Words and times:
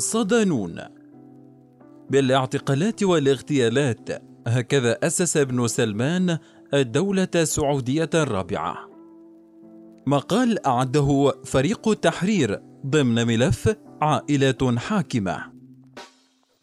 صدانون 0.00 0.80
بالاعتقالات 2.10 3.02
والاغتيالات 3.02 4.08
هكذا 4.46 4.98
أسس 5.02 5.36
ابن 5.36 5.66
سلمان 5.66 6.38
الدولة 6.74 7.28
السعودية 7.34 8.10
الرابعة. 8.14 8.90
مقال 10.06 10.66
أعده 10.66 11.32
فريق 11.44 11.88
التحرير 11.88 12.62
ضمن 12.86 13.26
ملف 13.26 13.76
عائلة 14.02 14.76
حاكمة. 14.78 15.60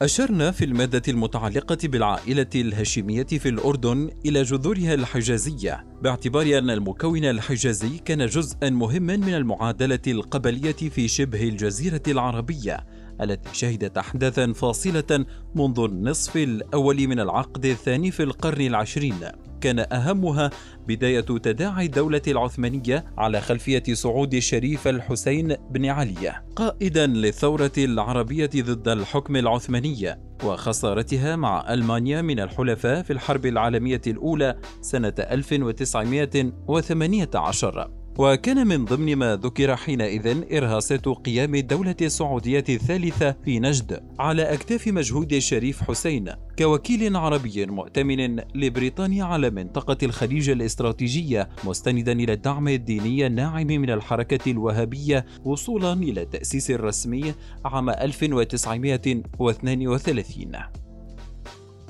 أشرنا 0.02 0.52
في 0.52 0.66
المادة 0.66 1.02
المتعلقة 1.08 1.78
بالعائلة 1.84 2.50
الهاشمية 2.56 3.24
في 3.26 3.50
الأردن 3.50 4.10
إلى 4.26 4.44
جذورها 4.44 4.94
الحجازية 4.94 5.88
باعتبار 6.02 6.58
أن 6.58 6.70
المكون 6.70 7.26
الحجازي 7.26 7.98
كان 7.98 8.26
جزءا 8.26 8.70
مهما 8.70 9.18
من 9.18 9.34
المعادلة 9.34 10.00
القبلية 10.08 10.72
في 10.72 11.08
شبه 11.08 11.44
الجزيرة 11.44 12.02
العربية 12.08 12.88
التي 13.22 13.50
شهدت 13.54 13.98
أحداثا 13.98 14.54
فاصلة 14.54 15.26
منذ 15.56 15.80
النصف 15.80 16.38
الأول 16.38 17.08
من 17.08 17.20
العقد 17.20 17.66
الثاني 17.66 18.12
في 18.12 18.24
القرن 18.24 18.62
العشرين. 18.62 19.20
كان 19.62 19.80
أهمها 19.80 20.50
بداية 20.88 21.22
تداعي 21.22 21.86
الدولة 21.86 22.22
العثمانية 22.28 23.06
على 23.18 23.42
خلفية 23.42 23.84
صعود 23.94 24.34
الشريف 24.34 24.88
الحسين 24.88 25.56
بن 25.72 25.86
علي 25.86 26.34
قائدا 26.56 27.08
للثورة 27.08 27.72
العربية 27.78 28.50
ضد 28.56 28.88
الحكم 28.88 29.36
العثماني 29.36 30.18
وخسارتها 30.44 31.36
مع 31.36 31.74
ألمانيا 31.74 32.22
من 32.22 32.40
الحلفاء 32.40 33.04
في 33.04 33.14
الحرب 33.14 33.46
العالمية 33.46 34.02
الأولى 34.08 34.56
سنة 34.82 35.14
1918 35.20 37.92
وكان 38.18 38.68
من 38.68 38.86
ضمن 38.86 39.16
ما 39.16 39.36
ذكر 39.36 39.76
حينئذ 39.76 40.54
إرهاصة 40.54 41.16
قيام 41.26 41.56
الدولة 41.56 41.96
السعودية 42.02 42.64
الثالثة 42.70 43.36
في 43.46 43.60
نجد 43.60 44.04
على 44.20 44.54
أكتاف 44.54 44.88
مجهود 44.88 45.34
الشريف 45.34 45.84
حسين 45.84 46.30
كوكيل 46.60 47.16
عربي 47.16 47.66
مؤتمن 47.66 48.40
لبريطانيا 48.56 49.24
على 49.24 49.50
منطقة 49.50 49.98
الخليج 50.04 50.50
الاستراتيجية 50.50 51.50
مستندا 51.64 52.12
إلى 52.12 52.34
الدعم 52.34 52.68
الديني 52.68 53.28
الناعم 53.28 53.68
من 53.68 53.90
الحركة 53.90 54.52
الوهابية 54.52 55.26
وصولا 55.46 55.94
إلى 55.94 56.22
التأسيس 56.22 56.72
الرسمي 56.72 57.34
عام 57.66 57.90
1932 57.90 60.87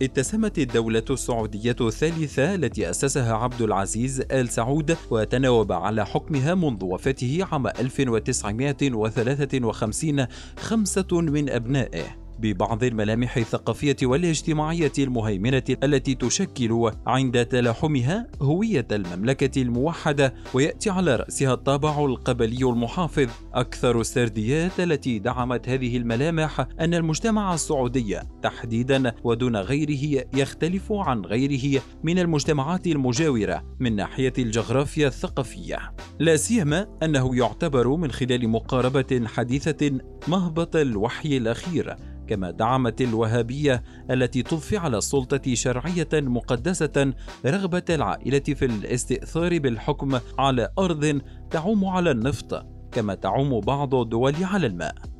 اتسمت 0.01 0.59
الدولة 0.59 1.03
السعودية 1.09 1.75
الثالثة 1.81 2.55
التي 2.55 2.89
أسسها 2.89 3.33
عبد 3.33 3.61
العزيز 3.61 4.21
آل 4.31 4.49
سعود 4.49 4.97
وتناوب 5.11 5.71
على 5.71 6.05
حكمها 6.05 6.55
منذ 6.55 6.83
وفاته 6.83 7.47
عام 7.51 7.67
1953 7.67 10.27
خمسة 10.57 11.07
من 11.11 11.49
أبنائه. 11.49 12.26
ببعض 12.39 12.83
الملامح 12.83 13.37
الثقافية 13.37 13.95
والاجتماعية 14.03 14.91
المهيمنة 14.99 15.63
التي 15.83 16.15
تشكل 16.15 16.91
عند 17.07 17.45
تلاحمها 17.45 18.27
هوية 18.41 18.87
المملكة 18.91 19.61
الموحدة 19.61 20.33
ويأتي 20.53 20.89
على 20.89 21.15
رأسها 21.15 21.53
الطابع 21.53 22.05
القبلي 22.05 22.69
المحافظ. 22.69 23.27
أكثر 23.53 24.01
السرديات 24.01 24.79
التي 24.79 25.19
دعمت 25.19 25.69
هذه 25.69 25.97
الملامح 25.97 26.67
أن 26.79 26.93
المجتمع 26.93 27.53
السعودي 27.53 28.19
تحديدا 28.43 29.13
ودون 29.23 29.55
غيره 29.55 30.25
يختلف 30.33 30.91
عن 30.91 31.21
غيره 31.21 31.81
من 32.03 32.19
المجتمعات 32.19 32.87
المجاورة 32.87 33.63
من 33.79 33.95
ناحية 33.95 34.33
الجغرافيا 34.37 35.07
الثقافية. 35.07 35.93
لا 36.19 36.35
سيما 36.35 36.87
أنه 37.03 37.35
يعتبر 37.35 37.95
من 37.95 38.11
خلال 38.11 38.49
مقاربة 38.49 39.23
حديثة 39.25 39.99
مهبط 40.27 40.75
الوحي 40.75 41.37
الأخير 41.37 41.95
كما 42.27 42.51
دعمت 42.51 43.01
الوهابية 43.01 43.83
التي 44.11 44.43
تضفي 44.43 44.77
على 44.77 44.97
السلطة 44.97 45.53
شرعية 45.53 46.09
مقدسة 46.13 47.13
رغبة 47.45 47.83
العائلة 47.89 48.39
في 48.39 48.65
الاستئثار 48.65 49.59
بالحكم 49.59 50.19
على 50.39 50.69
أرض 50.79 51.21
تعوم 51.51 51.85
على 51.85 52.11
النفط 52.11 52.65
كما 52.91 53.15
تعوم 53.15 53.59
بعض 53.59 53.95
الدول 53.95 54.35
على 54.43 54.67
الماء. 54.67 55.16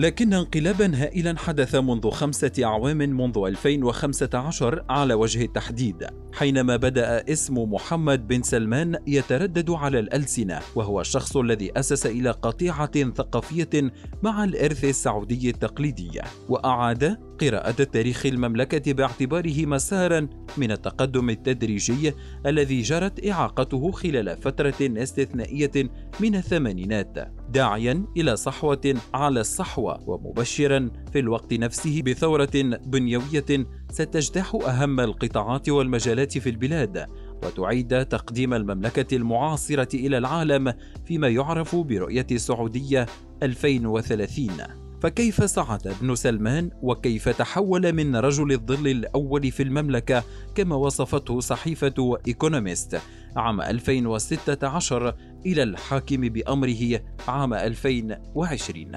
لكن 0.00 0.34
انقلابا 0.34 0.96
هائلا 0.96 1.38
حدث 1.38 1.74
منذ 1.74 2.10
خمسة 2.10 2.52
أعوام 2.64 2.96
منذ 2.96 3.38
2015 3.46 4.84
على 4.88 5.14
وجه 5.14 5.44
التحديد 5.44 6.06
حينما 6.32 6.76
بدأ 6.76 7.32
اسم 7.32 7.58
محمد 7.58 8.28
بن 8.28 8.42
سلمان 8.42 8.98
يتردد 9.06 9.70
على 9.70 9.98
الألسنة 9.98 10.60
وهو 10.74 11.00
الشخص 11.00 11.36
الذي 11.36 11.78
أسس 11.78 12.06
إلى 12.06 12.30
قطيعة 12.30 13.10
ثقافية 13.10 13.92
مع 14.22 14.44
الإرث 14.44 14.84
السعودي 14.84 15.50
التقليدي 15.50 16.20
وأعاد 16.48 17.18
قراءة 17.40 17.84
تاريخ 17.84 18.26
المملكة 18.26 18.92
باعتباره 18.92 19.66
مسارا 19.66 20.28
من 20.56 20.70
التقدم 20.70 21.30
التدريجي 21.30 22.12
الذي 22.46 22.82
جرت 22.82 23.26
إعاقته 23.26 23.90
خلال 23.90 24.36
فترة 24.36 24.74
استثنائية 24.80 25.90
من 26.20 26.34
الثمانينات. 26.34 27.39
داعيا 27.52 28.04
إلى 28.16 28.36
صحوة 28.36 28.94
على 29.14 29.40
الصحوة 29.40 30.08
ومبشرا 30.08 30.90
في 31.12 31.18
الوقت 31.18 31.54
نفسه 31.54 32.02
بثورة 32.02 32.50
بنيوية 32.86 33.66
ستجتاح 33.90 34.54
أهم 34.54 35.00
القطاعات 35.00 35.68
والمجالات 35.68 36.38
في 36.38 36.50
البلاد 36.50 37.06
وتعيد 37.44 38.06
تقديم 38.06 38.54
المملكة 38.54 39.16
المعاصرة 39.16 39.96
إلى 39.96 40.18
العالم 40.18 40.74
فيما 41.06 41.28
يعرف 41.28 41.76
برؤية 41.76 42.26
السعودية 42.30 43.06
2030 43.42 44.79
فكيف 45.00 45.42
صعد 45.42 45.86
ابن 45.86 46.14
سلمان 46.14 46.70
وكيف 46.82 47.28
تحول 47.28 47.92
من 47.92 48.16
رجل 48.16 48.52
الظل 48.52 48.88
الأول 48.88 49.50
في 49.50 49.62
المملكة 49.62 50.24
كما 50.54 50.76
وصفته 50.76 51.40
صحيفة 51.40 52.18
إيكونوميست 52.28 53.00
عام 53.36 53.60
2016 53.60 55.14
إلى 55.46 55.62
الحاكم 55.62 56.20
بأمره 56.20 57.00
عام 57.28 57.54
2020 57.54 58.92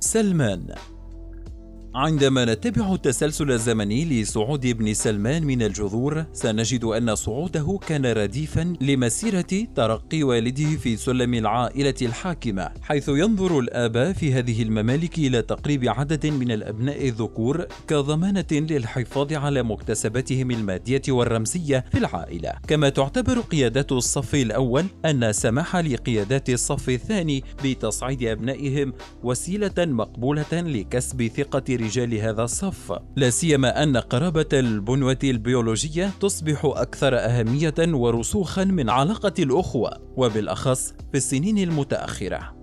سلمان 0.00 0.66
عندما 1.94 2.44
نتبع 2.44 2.94
التسلسل 2.94 3.50
الزمني 3.50 4.22
لصعود 4.22 4.66
ابن 4.66 4.94
سلمان 4.94 5.44
من 5.44 5.62
الجذور 5.62 6.24
سنجد 6.32 6.84
أن 6.84 7.14
صعوده 7.14 7.78
كان 7.86 8.06
رديفا 8.06 8.74
لمسيرة 8.80 9.66
ترقي 9.74 10.22
والده 10.22 10.76
في 10.76 10.96
سلم 10.96 11.34
العائلة 11.34 11.94
الحاكمة 12.02 12.70
حيث 12.82 13.08
ينظر 13.08 13.58
الاباء 13.58 14.12
في 14.12 14.32
هذه 14.32 14.62
الممالك 14.62 15.18
إلى 15.18 15.42
تقريب 15.42 15.88
عدد 15.88 16.26
من 16.26 16.50
الأبناء 16.52 17.08
الذكور 17.08 17.66
كضمانة 17.88 18.46
للحفاظ 18.52 19.32
على 19.32 19.62
مكتسباتهم 19.62 20.50
المادية 20.50 21.02
والرمزية 21.08 21.84
في 21.92 21.98
العائلة. 21.98 22.52
كما 22.68 22.88
تعتبر 22.88 23.40
قيادات 23.40 23.92
الصف 23.92 24.34
الأول 24.34 24.84
أن 25.04 25.32
سماح 25.32 25.76
لقيادات 25.76 26.50
الصف 26.50 26.88
الثاني 26.88 27.44
بتصعيد 27.64 28.22
أبنائهم 28.22 28.92
وسيلة 29.22 29.74
مقبولة 29.78 30.52
لكسب 30.52 31.26
ثقة 31.36 31.79
رجال 31.80 32.14
هذا 32.14 32.42
الصف. 32.42 32.92
لا 33.16 33.30
سيما 33.30 33.82
أن 33.82 33.96
قرابة 33.96 34.48
البنوة 34.52 35.18
البيولوجية 35.24 36.10
تصبح 36.20 36.60
أكثر 36.64 37.18
أهمية 37.18 37.74
ورسوخا 37.78 38.64
من 38.64 38.90
علاقة 38.90 39.34
الأخوة 39.38 39.90
وبالأخص 40.16 40.92
في 41.12 41.16
السنين 41.16 41.58
المتأخرة. 41.58 42.60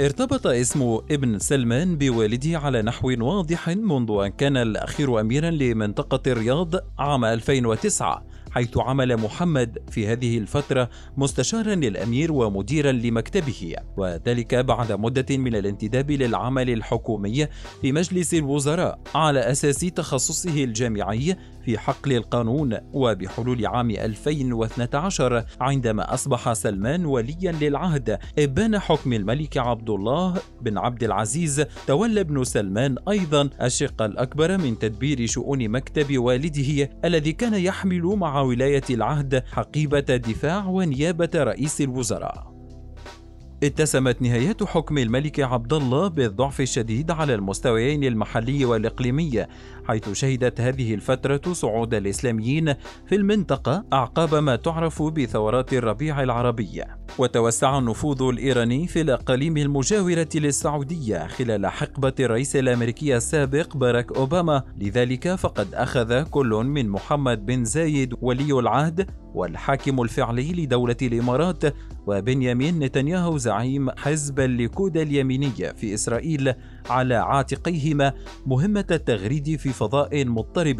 ارتبط 0.00 0.46
اسم 0.46 0.98
ابن 1.10 1.38
سلمان 1.38 1.98
بوالده 1.98 2.58
على 2.58 2.82
نحو 2.82 3.10
واضح 3.20 3.68
منذ 3.68 4.10
أن 4.24 4.28
كان 4.28 4.56
الأخير 4.56 5.20
أميرا 5.20 5.50
لمنطقة 5.50 6.32
الرياض 6.32 6.74
عام 6.98 7.24
2009 7.24 8.27
حيث 8.50 8.78
عمل 8.78 9.16
محمد 9.16 9.78
في 9.90 10.06
هذه 10.06 10.38
الفترة 10.38 10.90
مستشارا 11.16 11.74
للأمير 11.74 12.32
ومديرا 12.32 12.92
لمكتبه. 12.92 13.74
وذلك 13.96 14.54
بعد 14.54 14.92
مدة 14.92 15.36
من 15.36 15.54
الانتداب 15.56 16.10
للعمل 16.10 16.70
الحكومي 16.70 17.46
في 17.80 17.92
مجلس 17.92 18.34
الوزراء 18.34 18.98
على 19.14 19.40
أساس 19.40 19.80
تخصصه 19.80 20.64
الجامعي 20.64 21.36
في 21.64 21.78
حقل 21.78 22.12
القانون 22.12 22.78
وبحلول 22.92 23.66
عام 23.66 23.90
2012 23.90 25.44
عندما 25.60 26.14
أصبح 26.14 26.52
سلمان 26.52 27.04
وليا 27.06 27.52
للعهد 27.52 28.18
إبان 28.38 28.78
حكم 28.78 29.12
الملك 29.12 29.58
عبد 29.58 29.90
الله 29.90 30.34
بن 30.62 30.78
عبد 30.78 31.04
العزيز 31.04 31.64
تولى 31.86 32.20
ابن 32.20 32.44
سلمان 32.44 32.96
أيضا 33.08 33.50
الشق 33.62 34.02
الأكبر 34.02 34.58
من 34.58 34.78
تدبير 34.78 35.26
شؤون 35.26 35.68
مكتب 35.68 36.18
والده 36.18 36.90
الذي 37.04 37.32
كان 37.32 37.54
يحمل 37.54 38.02
مع 38.02 38.40
ولاية 38.40 38.82
العهد 38.90 39.42
حقيبة 39.52 40.00
دفاع 40.00 40.66
ونيابة 40.66 41.30
رئيس 41.34 41.80
الوزراء. 41.80 42.57
اتسمت 43.62 44.22
نهايات 44.22 44.62
حكم 44.62 44.98
الملك 44.98 45.40
عبد 45.40 45.72
الله 45.72 46.08
بالضعف 46.08 46.60
الشديد 46.60 47.10
على 47.10 47.34
المستويين 47.34 48.04
المحلي 48.04 48.64
والإقليمي 48.64 49.46
حيث 49.88 50.12
شهدت 50.12 50.60
هذه 50.60 50.94
الفترة 50.94 51.52
صعود 51.52 51.94
الإسلاميين 51.94 52.74
في 53.06 53.14
المنطقة 53.14 53.84
أعقاب 53.92 54.34
ما 54.34 54.56
تعرف 54.56 55.02
بثورات 55.02 55.72
الربيع 55.72 56.22
العربية 56.22 56.97
وتوسع 57.18 57.78
النفوذ 57.78 58.22
الإيراني 58.22 58.86
في 58.86 59.00
الأقاليم 59.00 59.56
المجاورة 59.56 60.28
للسعودية 60.34 61.26
خلال 61.26 61.66
حقبة 61.66 62.12
الرئيس 62.20 62.56
الأمريكي 62.56 63.16
السابق 63.16 63.76
باراك 63.76 64.12
أوباما. 64.12 64.62
لذلك 64.78 65.34
فقد 65.34 65.74
أخذ 65.74 66.22
كل 66.22 66.48
من 66.48 66.88
محمد 66.88 67.46
بن 67.46 67.64
زايد 67.64 68.14
ولي 68.22 68.52
العهد 68.52 69.10
والحاكم 69.34 70.02
الفعلي 70.02 70.52
لدولة 70.52 70.96
الإمارات 71.02 71.62
وبنيامين 72.06 72.78
نتنياهو 72.78 73.38
زعيم 73.38 73.90
حزب 73.90 74.40
الليكود 74.40 74.96
اليميني 74.96 75.50
في 75.50 75.94
إسرائيل. 75.94 76.54
على 76.86 77.14
عاتقيهما 77.14 78.12
مهمة 78.46 78.86
التغريد 78.90 79.56
في 79.56 79.68
فضاء 79.68 80.24
مضطرب 80.24 80.78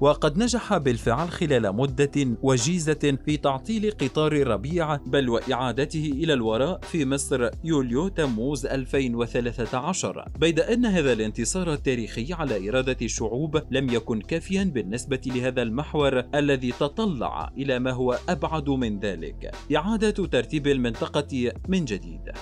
وقد 0.00 0.38
نجح 0.38 0.76
بالفعل 0.76 1.28
خلال 1.28 1.76
مدة 1.76 2.36
وجيزة 2.42 3.18
في 3.24 3.36
تعطيل 3.36 3.90
قطار 3.90 4.32
الربيع 4.32 4.96
بل 4.96 5.28
وإعادته 5.28 6.12
إلى 6.14 6.32
الوراء 6.32 6.80
في 6.82 7.04
مصر 7.04 7.50
يوليو 7.64 8.08
تموز 8.08 8.66
2013 8.66 10.28
بيد 10.38 10.60
أن 10.60 10.86
هذا 10.86 11.12
الانتصار 11.12 11.72
التاريخي 11.72 12.32
على 12.32 12.68
إرادة 12.68 12.96
الشعوب 13.02 13.62
لم 13.70 13.90
يكن 13.90 14.20
كافيا 14.20 14.64
بالنسبة 14.64 15.20
لهذا 15.26 15.62
المحور 15.62 16.18
الذي 16.34 16.72
تطلع 16.72 17.52
إلى 17.56 17.78
ما 17.78 17.90
هو 17.90 18.18
أبعد 18.28 18.68
من 18.68 18.98
ذلك. 19.00 19.54
إعادة 19.76 20.10
ترتيب 20.10 20.66
المنطقة 20.66 21.52
من 21.68 21.84
جديد. 21.84 22.32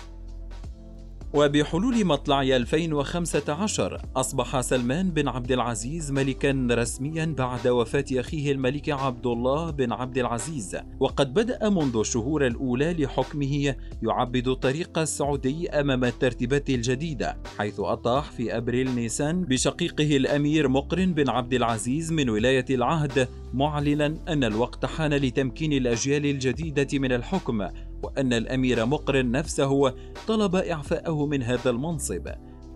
وبحلول 1.35 2.05
مطلع 2.05 2.43
2015 2.43 4.03
أصبح 4.17 4.61
سلمان 4.61 5.11
بن 5.11 5.29
عبد 5.29 5.53
العزيز 5.53 6.13
ملكا 6.13 6.67
رسميا 6.71 7.35
بعد 7.39 7.69
وفاة 7.69 8.05
أخيه 8.13 8.53
الملك 8.53 8.91
عبد 8.91 9.27
الله 9.27 9.71
بن 9.71 9.93
عبد 9.93 10.19
العزيز. 10.19 10.77
وقد 11.01 11.35
بدأ 11.35 11.69
منذ 11.69 11.97
الشهور 11.97 12.47
الأولى 12.47 12.93
لحكمه 12.93 13.75
يعبد 14.03 14.49
الطريق 14.49 14.99
السعودي 14.99 15.71
أمام 15.71 16.05
الترتيبات 16.05 16.71
الجديدة 16.71 17.37
حيث 17.59 17.81
أطاح 17.81 18.31
في 18.31 18.57
أبريل 18.57 18.95
نيسان 18.95 19.45
بشقيقه 19.45 20.17
الأمير 20.17 20.69
مقرن 20.69 21.15
بن 21.15 21.29
عبد 21.29 21.55
العزيز 21.55 22.13
من 22.13 22.31
ولاية 22.31 22.67
العهد 22.71 23.29
معلنا 23.55 24.15
أن 24.29 24.45
الوقت 24.45 24.87
حان 24.87 25.15
لتمكين 25.15 25.73
الأجيال 25.73 26.27
الجديدة 26.27 26.99
من 26.99 27.13
الحكم. 27.13 27.69
وأن 28.05 28.33
الأمير 28.33 28.87
مقرن 28.87 29.31
نفسه 29.31 29.95
طلب 30.27 30.57
إعفاءه 30.57 31.27
من 31.27 31.43
هذا 31.43 31.71
المنصب. 31.71 32.29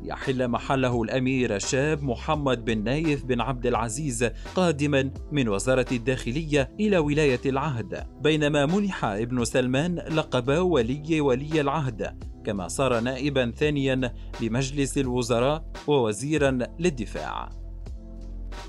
يحل 0.03 0.49
محله 0.49 1.03
الأمير 1.03 1.57
الشاب 1.57 2.03
محمد 2.03 2.65
بن 2.65 2.85
نايف 2.85 3.25
بن 3.25 3.41
عبد 3.41 3.67
العزيز 3.67 4.25
قادما 4.55 5.11
من 5.33 5.49
وزارة 5.49 5.87
الداخلية 5.93 6.71
إلى 6.81 6.99
ولاية 6.99 7.41
العهد. 7.47 8.07
بينما 8.21 8.67
منح 8.67 9.05
ابن 9.05 9.45
سلمان 9.45 9.95
لقب 9.95 10.49
ولي 10.49 11.21
ولي 11.21 11.61
العهد 11.61 12.19
كما 12.45 12.69
صار 12.69 13.01
نائبا 13.01 13.51
ثانيا 13.51 14.13
لمجلس 14.43 14.99
الوزراء 14.99 15.65
ووزيرا 15.87 16.59
للدفاع. 16.79 17.51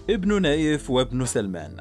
ابن 0.10 0.42
نايف 0.42 0.90
وابن 0.90 1.26
سلمان. 1.26 1.78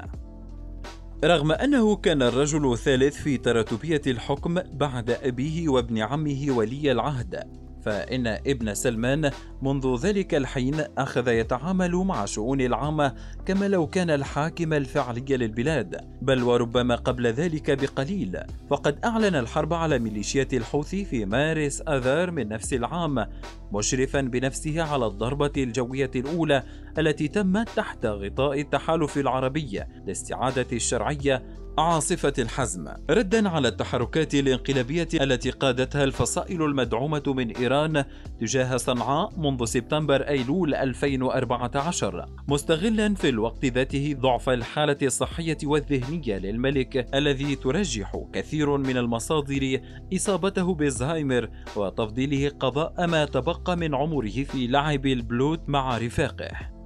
رغم 1.24 1.52
أنه 1.52 1.96
كان 1.96 2.22
الرجل 2.22 2.72
الثالث 2.72 3.16
في 3.16 3.36
تراتبية 3.38 4.02
الحكم 4.06 4.54
بعد 4.54 5.10
أبيه 5.10 5.68
وابن 5.68 5.98
عمه 5.98 6.46
ولي 6.50 6.92
العهد. 6.92 7.67
فإن 7.82 8.26
ابن 8.26 8.74
سلمان 8.74 9.30
منذ 9.62 9.96
ذلك 10.02 10.34
الحين 10.34 10.84
أخذ 10.98 11.28
يتعامل 11.28 11.96
مع 11.96 12.24
شؤون 12.24 12.60
العامة 12.60 13.14
كما 13.46 13.68
لو 13.68 13.86
كان 13.86 14.10
الحاكم 14.10 14.72
الفعلي 14.72 15.36
للبلاد. 15.36 16.00
بل 16.22 16.42
وربما 16.42 16.94
قبل 16.94 17.26
ذلك 17.26 17.70
بقليل. 17.70 18.38
فقد 18.70 18.98
أعلن 19.04 19.34
الحرب 19.34 19.74
على 19.74 19.98
ميليشيات 19.98 20.54
الحوثي 20.54 21.04
في 21.04 21.24
مارس 21.24 21.82
آذار 21.88 22.30
من 22.30 22.48
نفس 22.48 22.72
العام 22.72 23.26
مشرفا 23.72 24.20
بنفسه 24.20 24.82
على 24.82 25.06
الضربة 25.06 25.52
الجوية 25.56 26.10
الأولى 26.16 26.62
التي 26.98 27.28
تمت 27.28 27.68
تحت 27.76 28.06
غطاء 28.06 28.60
التحالف 28.60 29.18
العربي 29.18 29.82
لاستعادة 30.06 30.66
الشرعية 30.72 31.42
عاصفة 31.78 32.32
الحزم. 32.38 32.88
ردا 33.10 33.48
على 33.48 33.68
التحركات 33.68 34.34
الانقلابية 34.34 35.08
التي 35.14 35.50
قادتها 35.50 36.04
الفصائل 36.04 36.62
المدعومة 36.62 37.22
من 37.26 37.56
إيران 37.56 38.04
تجاه 38.40 38.76
صنعاء 38.76 39.32
منذ 39.36 39.64
سبتمبر 39.64 40.28
أيلول 40.28 40.74
2014 40.74 42.26
مستغلا 42.48 43.14
في 43.14 43.28
الوقت 43.28 43.64
ذاته 43.64 44.16
ضعف 44.20 44.48
الحالة 44.48 44.96
الصحية 45.02 45.58
والذهنية 45.64 46.38
للملك 46.38 47.14
الذي 47.14 47.56
ترجح 47.56 48.12
كثير 48.32 48.76
من 48.76 48.96
المصادر 48.96 49.80
إصابته 50.14 50.74
بألزهايمر 50.74 51.48
وتفضيله 51.76 52.48
قضاء 52.48 53.06
ما 53.06 53.24
تبقى 53.24 53.76
من 53.76 53.94
عمره 53.94 54.44
في 54.44 54.66
لعب 54.66 55.06
البلوت 55.06 55.60
مع 55.68 55.98
رفاقه. 55.98 56.77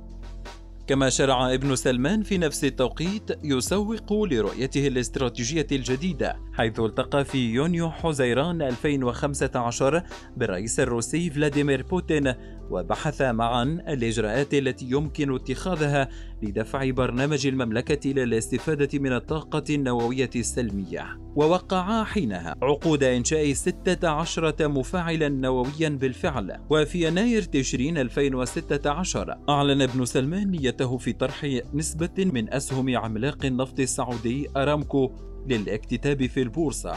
كما 0.86 1.10
شرع 1.10 1.54
ابن 1.54 1.76
سلمان 1.76 2.22
في 2.22 2.38
نفس 2.38 2.64
التوقيت 2.64 3.30
يسوق 3.44 4.12
لرؤيته 4.12 4.86
الاستراتيجية 4.86 5.66
الجديدة 5.72 6.36
حيث 6.52 6.80
التقى 6.80 7.24
في 7.24 7.38
يونيو 7.38 7.90
حزيران 7.90 8.62
2015 8.62 10.02
بالرئيس 10.36 10.80
الروسي 10.80 11.30
فلاديمير 11.30 11.82
بوتين 11.82 12.34
وبحث 12.70 13.22
معا 13.22 13.62
الإجراءات 13.62 14.54
التي 14.54 14.86
يمكن 14.90 15.34
اتخاذها 15.34 16.08
لدفع 16.42 16.90
برنامج 16.90 17.46
المملكة 17.46 18.10
إلى 18.10 18.22
الاستفادة 18.22 18.98
من 18.98 19.12
الطاقة 19.12 19.64
النووية 19.70 20.30
السلمية. 20.36 21.18
ووقعا 21.36 22.04
حينها 22.04 22.54
عقود 22.62 23.04
إنشاء 23.04 23.52
16 23.52 24.68
مفاعلا 24.68 25.28
نوويا 25.28 25.88
بالفعل 25.88 26.58
وفي 26.70 27.06
يناير 27.06 27.42
تشرين 27.42 27.98
2016 27.98 29.38
أعلن 29.48 29.82
ابن 29.82 30.04
سلمان 30.04 30.50
نيته 30.72 30.98
في 30.98 31.12
طرح 31.12 31.46
نسبة 31.74 32.10
من 32.18 32.52
أسهم 32.52 32.96
عملاق 32.96 33.44
النفط 33.44 33.80
السعودي 33.80 34.48
أرامكو 34.56 35.12
للاكتتاب 35.46 36.26
في 36.26 36.42
البورصة. 36.42 36.94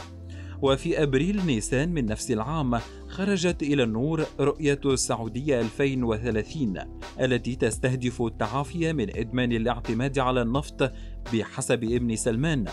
وفي 0.62 1.04
أبريل 1.04 1.46
نيسان 1.46 1.90
من 1.90 2.06
نفس 2.06 2.32
العام 2.32 2.80
خرجت 3.08 3.64
إلى 3.64 3.84
النور 3.84 4.26
رؤية 4.40 4.80
السعودية 4.86 5.62
2030 5.62 6.74
التي 7.22 7.56
تستهدف 7.56 8.22
التعافي 8.22 8.94
من 8.94 9.18
إدمان 9.18 9.52
الاعتماد 9.52 10.20
على 10.20 10.42
النفط 10.42 10.92
بحسب 11.34 11.84
ابن 11.84 12.16
سلمان. 12.16 12.66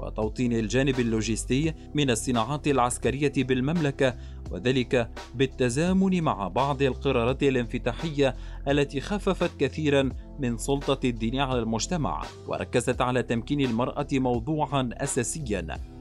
وتوطين 0.00 0.52
الجانب 0.52 1.00
اللوجستي 1.00 1.74
من 1.94 2.10
الصناعات 2.10 2.68
العسكرية 2.68 3.32
بالمملكة 3.36 4.14
وذلك 4.50 5.10
بالتزامن 5.34 6.22
مع 6.22 6.48
بعض 6.48 6.82
القرارات 6.82 7.42
الانفتاحية 7.42 8.36
التي 8.68 9.00
خففت 9.00 9.50
كثيرا 9.60 10.10
من 10.38 10.58
سلطة 10.58 11.08
الدين 11.08 11.40
على 11.40 11.58
المجتمع 11.58 12.22
وركزت 12.46 13.00
على 13.00 13.22
تمكين 13.22 13.60
المرأة 13.60 14.06
موضوعا 14.12 14.90
أساسيا. 14.92 15.99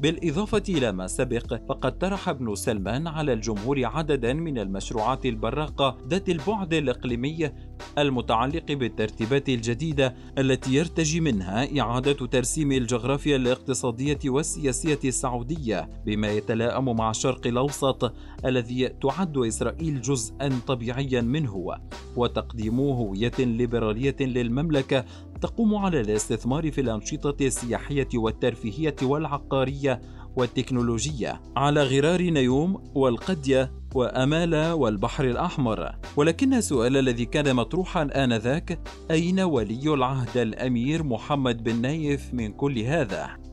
بالإضافة 0.00 0.62
إلى 0.68 0.92
ما 0.92 1.06
سبق 1.06 1.54
فقد 1.68 1.98
طرح 1.98 2.28
ابن 2.28 2.54
سلمان 2.54 3.06
على 3.06 3.32
الجمهور 3.32 3.84
عددا 3.84 4.32
من 4.32 4.58
المشروعات 4.58 5.26
البراقة 5.26 5.96
ذات 6.08 6.28
البعد 6.28 6.74
الإقليمي 6.74 7.50
المتعلق 7.98 8.72
بالترتيبات 8.72 9.48
الجديدة 9.48 10.14
التي 10.38 10.74
يرتجي 10.74 11.20
منها 11.20 11.80
إعادة 11.80 12.26
ترسيم 12.26 12.72
الجغرافيا 12.72 13.36
الاقتصادية 13.36 14.18
والسياسية 14.26 14.98
السعودية 15.04 15.88
بما 16.06 16.28
يتلائم 16.32 16.96
مع 16.96 17.10
الشرق 17.10 17.46
الأوسط 17.46 18.12
الذي 18.44 18.88
تعد 18.88 19.38
إسرائيل 19.38 20.00
جزءا 20.00 20.60
طبيعيا 20.66 21.20
منه 21.20 21.78
وتقديم 22.16 22.80
هوية 22.80 23.32
ليبرالية 23.38 24.16
للمملكة 24.20 25.04
تقوم 25.44 25.74
على 25.74 26.00
الاستثمار 26.00 26.70
في 26.70 26.80
الأنشطة 26.80 27.46
السياحية 27.46 28.08
والترفيهية 28.14 28.96
والعقارية 29.02 30.00
والتكنولوجية 30.36 31.40
على 31.56 31.82
غرار 31.82 32.22
نيوم 32.22 32.82
والقدية 32.94 33.72
وأمالة 33.94 34.74
والبحر 34.74 35.24
الأحمر 35.24 35.92
ولكن 36.16 36.54
السؤال 36.54 36.96
الذي 36.96 37.24
كان 37.24 37.56
مطروحا 37.56 38.02
آنذاك 38.02 38.78
أين 39.10 39.40
ولي 39.40 39.94
العهد 39.94 40.36
الأمير 40.36 41.02
محمد 41.02 41.64
بن 41.64 41.80
نايف 41.82 42.34
من 42.34 42.52
كل 42.52 42.78
هذا؟ 42.78 43.43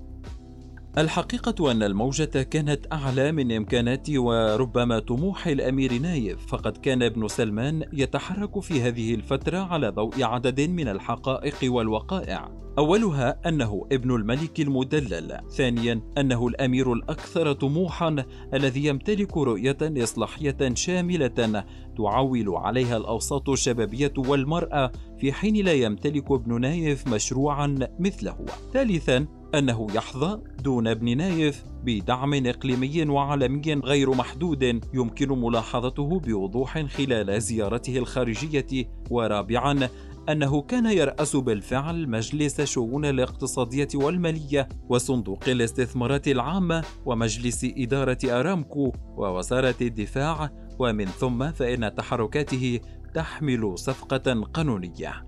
الحقيقة 0.97 1.71
أن 1.71 1.83
الموجة 1.83 2.43
كانت 2.43 2.93
أعلى 2.93 3.31
من 3.31 3.51
إمكانات 3.51 4.09
وربما 4.09 4.99
طموح 4.99 5.47
الأمير 5.47 5.93
نايف، 5.93 6.45
فقد 6.45 6.77
كان 6.77 7.03
ابن 7.03 7.27
سلمان 7.27 7.83
يتحرك 7.93 8.59
في 8.59 8.81
هذه 8.81 9.15
الفترة 9.15 9.57
على 9.57 9.89
ضوء 9.89 10.23
عدد 10.23 10.61
من 10.61 10.87
الحقائق 10.87 11.55
والوقائع. 11.63 12.51
أولها 12.77 13.49
أنه 13.49 13.87
ابن 13.91 14.15
الملك 14.15 14.59
المدلل، 14.59 15.37
ثانيا 15.49 16.01
أنه 16.17 16.47
الأمير 16.47 16.93
الأكثر 16.93 17.53
طموحا 17.53 18.25
الذي 18.53 18.85
يمتلك 18.85 19.37
رؤية 19.37 19.77
إصلاحية 19.81 20.73
شاملة 20.73 21.63
تعول 21.97 22.49
عليها 22.49 22.97
الأوساط 22.97 23.49
الشبابية 23.49 24.13
والمرأة 24.17 24.91
في 25.19 25.33
حين 25.33 25.65
لا 25.65 25.73
يمتلك 25.73 26.31
ابن 26.31 26.61
نايف 26.61 27.07
مشروعا 27.07 27.77
مثله. 27.99 28.45
ثالثا 28.73 29.40
أنه 29.55 29.87
يحظى 29.95 30.39
دون 30.63 30.87
ابن 30.87 31.17
نايف 31.17 31.63
بدعم 31.83 32.33
إقليمي 32.33 33.09
وعالمي 33.09 33.73
غير 33.73 34.09
محدود 34.09 34.63
يمكن 34.93 35.41
ملاحظته 35.41 36.19
بوضوح 36.19 36.85
خلال 36.85 37.41
زيارته 37.41 37.97
الخارجية 37.97 38.85
ورابعا 39.09 39.89
أنه 40.29 40.61
كان 40.61 40.85
يرأس 40.85 41.35
بالفعل 41.35 42.09
مجلس 42.09 42.59
الشؤون 42.59 43.05
الاقتصادية 43.05 43.87
والمالية 43.95 44.69
وصندوق 44.89 45.43
الاستثمارات 45.47 46.27
العامة 46.27 46.83
ومجلس 47.05 47.65
إدارة 47.77 48.17
أرامكو 48.25 48.91
ووزارة 49.17 49.75
الدفاع 49.81 50.49
ومن 50.79 51.05
ثم 51.05 51.51
فإن 51.51 51.95
تحركاته 51.95 52.79
تحمل 53.13 53.77
صفقة 53.77 54.33
قانونية. 54.53 55.25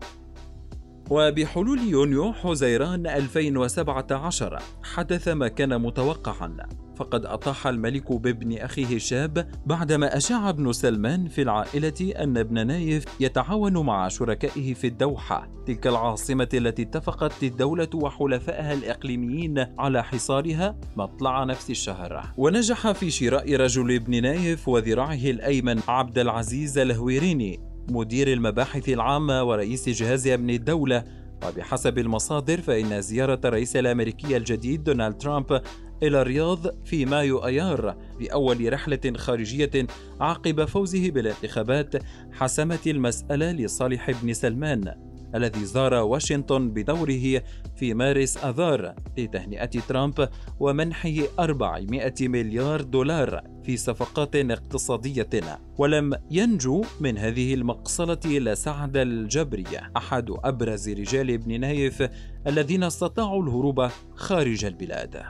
وبحلول 1.13 1.79
يونيو 1.79 2.33
حزيران 2.33 3.07
2017 3.07 4.59
حدث 4.83 5.27
ما 5.27 5.47
كان 5.47 5.81
متوقعا 5.81 6.57
فقد 6.95 7.25
أطاح 7.25 7.67
الملك 7.67 8.13
بابن 8.13 8.57
أخيه 8.57 8.95
الشاب 8.95 9.47
بعدما 9.65 10.17
أشاع 10.17 10.49
ابن 10.49 10.71
سلمان 10.71 11.27
في 11.27 11.41
العائلة 11.41 12.13
أن 12.23 12.37
ابن 12.37 12.67
نايف 12.67 13.05
يتعاون 13.19 13.85
مع 13.85 14.07
شركائه 14.07 14.73
في 14.73 14.87
الدوحة 14.87 15.47
تلك 15.67 15.87
العاصمة 15.87 16.49
التي 16.53 16.81
اتفقت 16.81 17.43
الدولة 17.43 17.89
وحلفائها 17.93 18.73
الإقليميين 18.73 19.65
على 19.79 20.03
حصارها 20.03 20.75
مطلع 20.97 21.43
نفس 21.43 21.69
الشهر. 21.69 22.23
ونجح 22.37 22.91
في 22.91 23.11
شراء 23.11 23.55
رجل 23.55 23.95
ابن 23.95 24.21
نايف 24.21 24.67
وذراعه 24.67 25.13
الأيمن 25.13 25.79
عبد 25.87 26.17
العزيز 26.17 26.77
الهويريني 26.77 27.72
مدير 27.89 28.33
المباحث 28.33 28.89
العامة 28.89 29.43
ورئيس 29.43 29.89
جهاز 29.89 30.27
أمن 30.27 30.49
الدولة. 30.49 31.03
وبحسب 31.47 31.97
المصادر 31.97 32.61
فإن 32.61 33.01
زيارة 33.01 33.39
الرئيس 33.45 33.75
الأمريكي 33.75 34.37
الجديد 34.37 34.83
دونالد 34.83 35.17
ترامب 35.17 35.61
إلى 36.03 36.21
الرياض 36.21 36.85
في 36.85 37.05
مايو 37.05 37.45
أيار 37.45 37.97
في 38.19 38.33
أول 38.33 38.73
رحلة 38.73 38.99
خارجية 39.17 39.87
عقب 40.19 40.65
فوزه 40.65 41.09
بالانتخابات 41.09 41.95
حسمت 42.31 42.87
المسألة 42.87 43.51
لصالح 43.51 44.09
ابن 44.09 44.33
سلمان. 44.33 45.12
الذي 45.35 45.65
زار 45.65 45.93
واشنطن 45.93 46.69
بدوره 46.69 47.43
في 47.75 47.93
مارس 47.93 48.37
آذار 48.37 48.95
لتهنئة 49.17 49.65
ترامب 49.65 50.29
ومنحه 50.59 51.13
400 51.39 52.13
مليار 52.21 52.81
دولار 52.81 53.41
في 53.63 53.77
صفقات 53.77 54.35
اقتصادية. 54.35 55.29
ولم 55.77 56.13
ينجو 56.31 56.83
من 56.99 57.17
هذه 57.17 57.53
المقصلة 57.53 58.19
إلا 58.25 58.55
سعد 58.55 58.97
الجبري 58.97 59.65
أحد 59.97 60.31
أبرز 60.43 60.89
رجال 60.89 61.31
ابن 61.31 61.59
نايف 61.59 62.03
الذين 62.47 62.83
استطاعوا 62.83 63.43
الهروب 63.43 63.87
خارج 64.15 64.65
البلاد. 64.65 65.23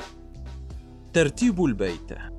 ترتيب 1.14 1.64
البيت. 1.64 2.33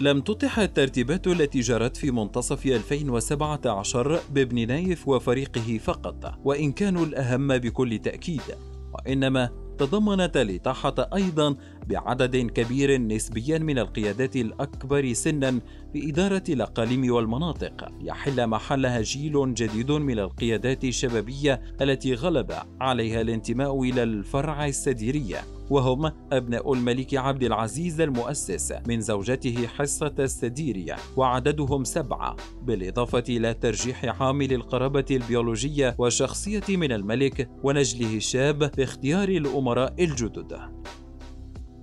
لم 0.00 0.20
تطح 0.20 0.58
الترتيبات 0.58 1.26
التي 1.26 1.60
جرت 1.60 1.96
في 1.96 2.10
منتصف 2.10 2.66
2017 2.66 4.20
بابن 4.30 4.66
نايف 4.66 5.08
وفريقه 5.08 5.78
فقط 5.84 6.34
وإن 6.44 6.72
كانوا 6.72 7.06
الأهم 7.06 7.58
بكل 7.58 7.98
تأكيد. 7.98 8.40
وإنما 8.92 9.50
تضمنت 9.78 10.36
الإطاحة 10.36 10.94
أيضا 11.14 11.56
بعدد 11.86 12.36
كبير 12.36 12.98
نسبيا 12.98 13.58
من 13.58 13.78
القيادات 13.78 14.36
الأكبر 14.36 15.12
سنا 15.12 15.60
في 15.92 16.10
إدارة 16.10 16.44
الأقاليم 16.48 17.12
والمناطق 17.12 17.88
يحل 18.00 18.46
محلها 18.46 19.00
جيل 19.00 19.54
جديد 19.54 19.92
من 19.92 20.18
القيادات 20.18 20.84
الشبابية 20.84 21.60
التي 21.80 22.14
غلب 22.14 22.52
عليها 22.80 23.20
الانتماء 23.20 23.82
إلى 23.82 24.02
الفرع 24.02 24.66
السديرية. 24.66 25.55
وهم 25.70 26.12
أبناء 26.32 26.72
الملك 26.72 27.14
عبد 27.14 27.42
العزيز 27.42 28.00
المؤسس 28.00 28.74
من 28.88 29.00
زوجته 29.00 29.66
حصة 29.66 30.14
السديرية 30.18 30.96
وعددهم 31.16 31.84
سبعة. 31.84 32.36
بالإضافة 32.62 33.24
إلى 33.28 33.54
ترجيح 33.54 34.22
عامل 34.22 34.52
القرابة 34.52 35.04
البيولوجية 35.10 35.94
والشخصية 35.98 36.76
من 36.76 36.92
الملك 36.92 37.50
ونجله 37.62 38.16
الشاب 38.16 38.74
في 38.74 38.82
اختيار 38.82 39.28
الأمراء 39.28 39.94
الجدد. 40.04 40.58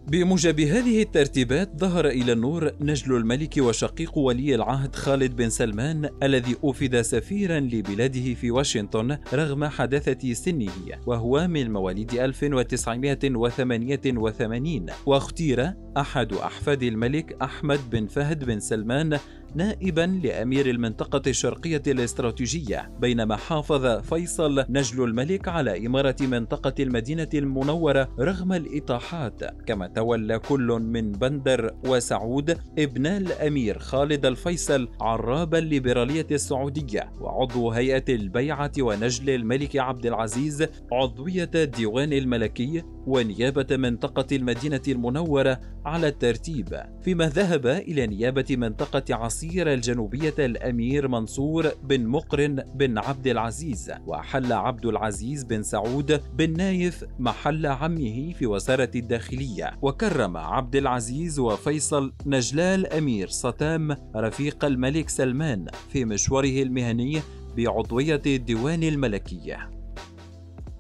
بموجب 0.08 0.60
هذه 0.60 1.02
الترتيبات 1.02 1.72
ظهر 1.78 2.08
إلى 2.08 2.32
النور 2.32 2.72
نجل 2.82 3.16
الملك 3.16 3.54
وشقيق 3.58 4.18
ولي 4.18 4.56
العهد 4.56 4.96
خالد 4.96 5.36
بن 5.36 5.50
سلمان 5.50 6.10
الذي 6.24 6.56
أوفد 6.64 7.02
سفيرا 7.02 7.60
لبلاده 7.60 8.34
في 8.34 8.52
واشنطن 8.52 9.18
رغم 9.34 9.66
حداثة 9.66 10.34
سنه 10.34 10.72
وهو 11.08 11.48
من 11.48 11.74
مواليد 11.74 12.14
1988 12.14 14.86
واختير 15.06 15.74
أحد 15.98 16.34
أحفاد 16.34 16.84
الملك 16.84 17.38
أحمد 17.42 17.80
بن 17.92 18.08
فهد 18.08 18.44
بن 18.44 18.60
سلمان 18.60 19.20
نائبا 19.56 20.20
لأمير 20.24 20.70
المنطقة 20.70 21.22
الشرقية 21.28 21.82
الاستراتيجية 21.88 22.92
بينما 23.00 23.36
حافظ 23.36 23.86
فيصل 23.86 24.66
نجل 24.70 25.04
الملك 25.04 25.48
على 25.48 25.88
إمارة 25.88 26.16
منطقة 26.22 26.74
المدينة 26.80 27.30
المنورة 27.34 28.10
رغم 28.20 28.54
الإطاحات 28.54 29.44
كما 29.66 29.88
تولى 29.88 30.40
كل 30.40 30.68
من 30.68 31.12
بندر 31.12 31.76
وسعود 31.88 32.58
ابن 32.80 33.06
الأمير 33.06 33.80
خالد 33.80 34.26
الفيصل 34.26 34.90
عراب 35.02 35.56
الليبرالية 35.56 36.28
السعودية 36.32 37.12
وعضو 37.20 37.72
هيئة 37.72 38.06
البيعة 38.10 38.72
ونجل 38.80 39.30
الملك 39.30 39.76
عبد 39.76 40.06
العزيز 40.06 40.68
عضوية 40.92 41.52
الديوان 41.56 42.14
الملكي 42.14 42.84
ونيابة 43.08 43.78
منطقة 43.78 44.36
المدينة 44.36 44.82
المنورة 44.88 45.60
على 45.86 46.08
الترتيب. 46.08 46.80
فيما 47.02 47.30
ذهب 47.30 47.68
إلى 47.68 48.08
نيابة 48.08 48.46
منطقة 48.50 49.16
عصير 49.44 49.74
الجنوبية 49.74 50.34
الأمير 50.40 51.08
منصور 51.08 51.72
بن 51.84 52.08
مقرن 52.08 52.56
بن 52.76 52.98
عبد 52.98 53.28
العزيز 53.28 53.92
وحل 54.08 54.54
عبد 54.54 54.86
العزيز 54.86 55.44
بن 55.44 55.64
سعود 55.64 56.22
بن 56.34 56.58
نايف 56.58 57.06
محل 57.20 57.66
عمه 57.66 58.34
في 58.34 58.46
وزارة 58.46 58.92
الداخلية. 58.96 59.72
وكرم 59.82 60.38
عبد 60.38 60.76
العزيز 60.76 61.40
وفيصل 61.40 62.14
نجلال 62.26 62.80
الأمير 62.80 63.28
ستام 63.28 63.96
رفيق 64.16 64.66
الملك 64.66 65.10
سلمان 65.10 65.66
في 65.90 66.06
مشواره 66.06 66.62
المهني 66.62 67.22
بعضوية 67.58 68.22
الديوان 68.26 68.84
الملكية. 68.84 69.83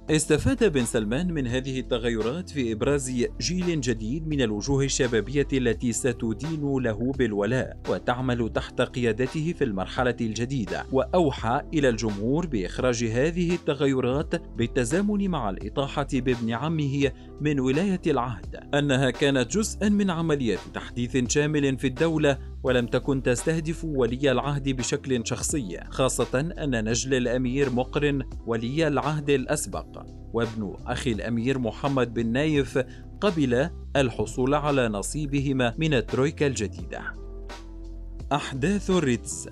استفاد 0.10 0.74
بن 0.74 0.86
سلمان 0.86 1.34
من 1.34 1.48
هذه 1.48 1.80
التغيرات 1.80 2.50
في 2.50 2.72
إبراز 2.72 3.12
جيل 3.42 3.82
جديد 3.82 4.28
من 4.28 4.42
الوجوه 4.42 4.84
الشبابية 4.84 5.48
التي 5.54 5.92
ستدين 5.92 6.80
له 6.80 7.12
بالولاء 7.12 7.78
وتعمل 7.90 8.50
تحت 8.54 8.82
قيادته 8.82 9.54
في 9.58 9.64
المرحلة 9.64 10.16
الجديدة. 10.22 10.86
وأوحى 10.92 11.62
إلى 11.74 11.90
الجمهور 11.90 12.48
بإخراج 12.48 13.04
هذه 13.04 13.56
التغيرات 13.56 14.36
بالتزامن 14.58 15.30
مع 15.30 15.50
الإطاحة 15.50 16.08
بابن 16.14 16.52
عمه 16.52 17.12
من 17.42 17.60
ولاية 17.60 18.02
العهد. 18.08 18.56
أنها 18.74 19.10
كانت 19.10 19.52
جزءا 19.58 19.90
من 19.90 20.10
عمليه 20.10 20.58
تحديث 20.74 21.18
شامل 21.28 21.78
في 21.78 21.88
الدولة 21.88 22.38
ولم 22.64 22.88
تكن 22.88 23.24
تستهدف 23.24 23.86
ولي 23.86 24.32
العهد 24.32 24.70
بشكل 24.70 25.28
شخصي 25.28 25.80
خاصة 25.90 26.40
أن 26.40 26.84
نجل 26.84 27.14
الأمير 27.14 27.70
مقرن 27.70 28.24
ولي 28.46 28.88
العهد 28.88 29.30
الأسبق. 29.30 29.93
وابن 30.34 30.76
أخي 30.86 31.12
الأمير 31.12 31.60
محمد 31.60 32.14
بن 32.14 32.28
نايف 32.28 32.78
قبل 33.22 33.70
الحصول 33.96 34.54
على 34.54 34.88
نصيبهما 34.88 35.74
من 35.78 35.94
الترويكا 35.94 36.48
الجديدة. 36.48 37.02
أحداث 38.32 38.90
الريتز 38.90 39.50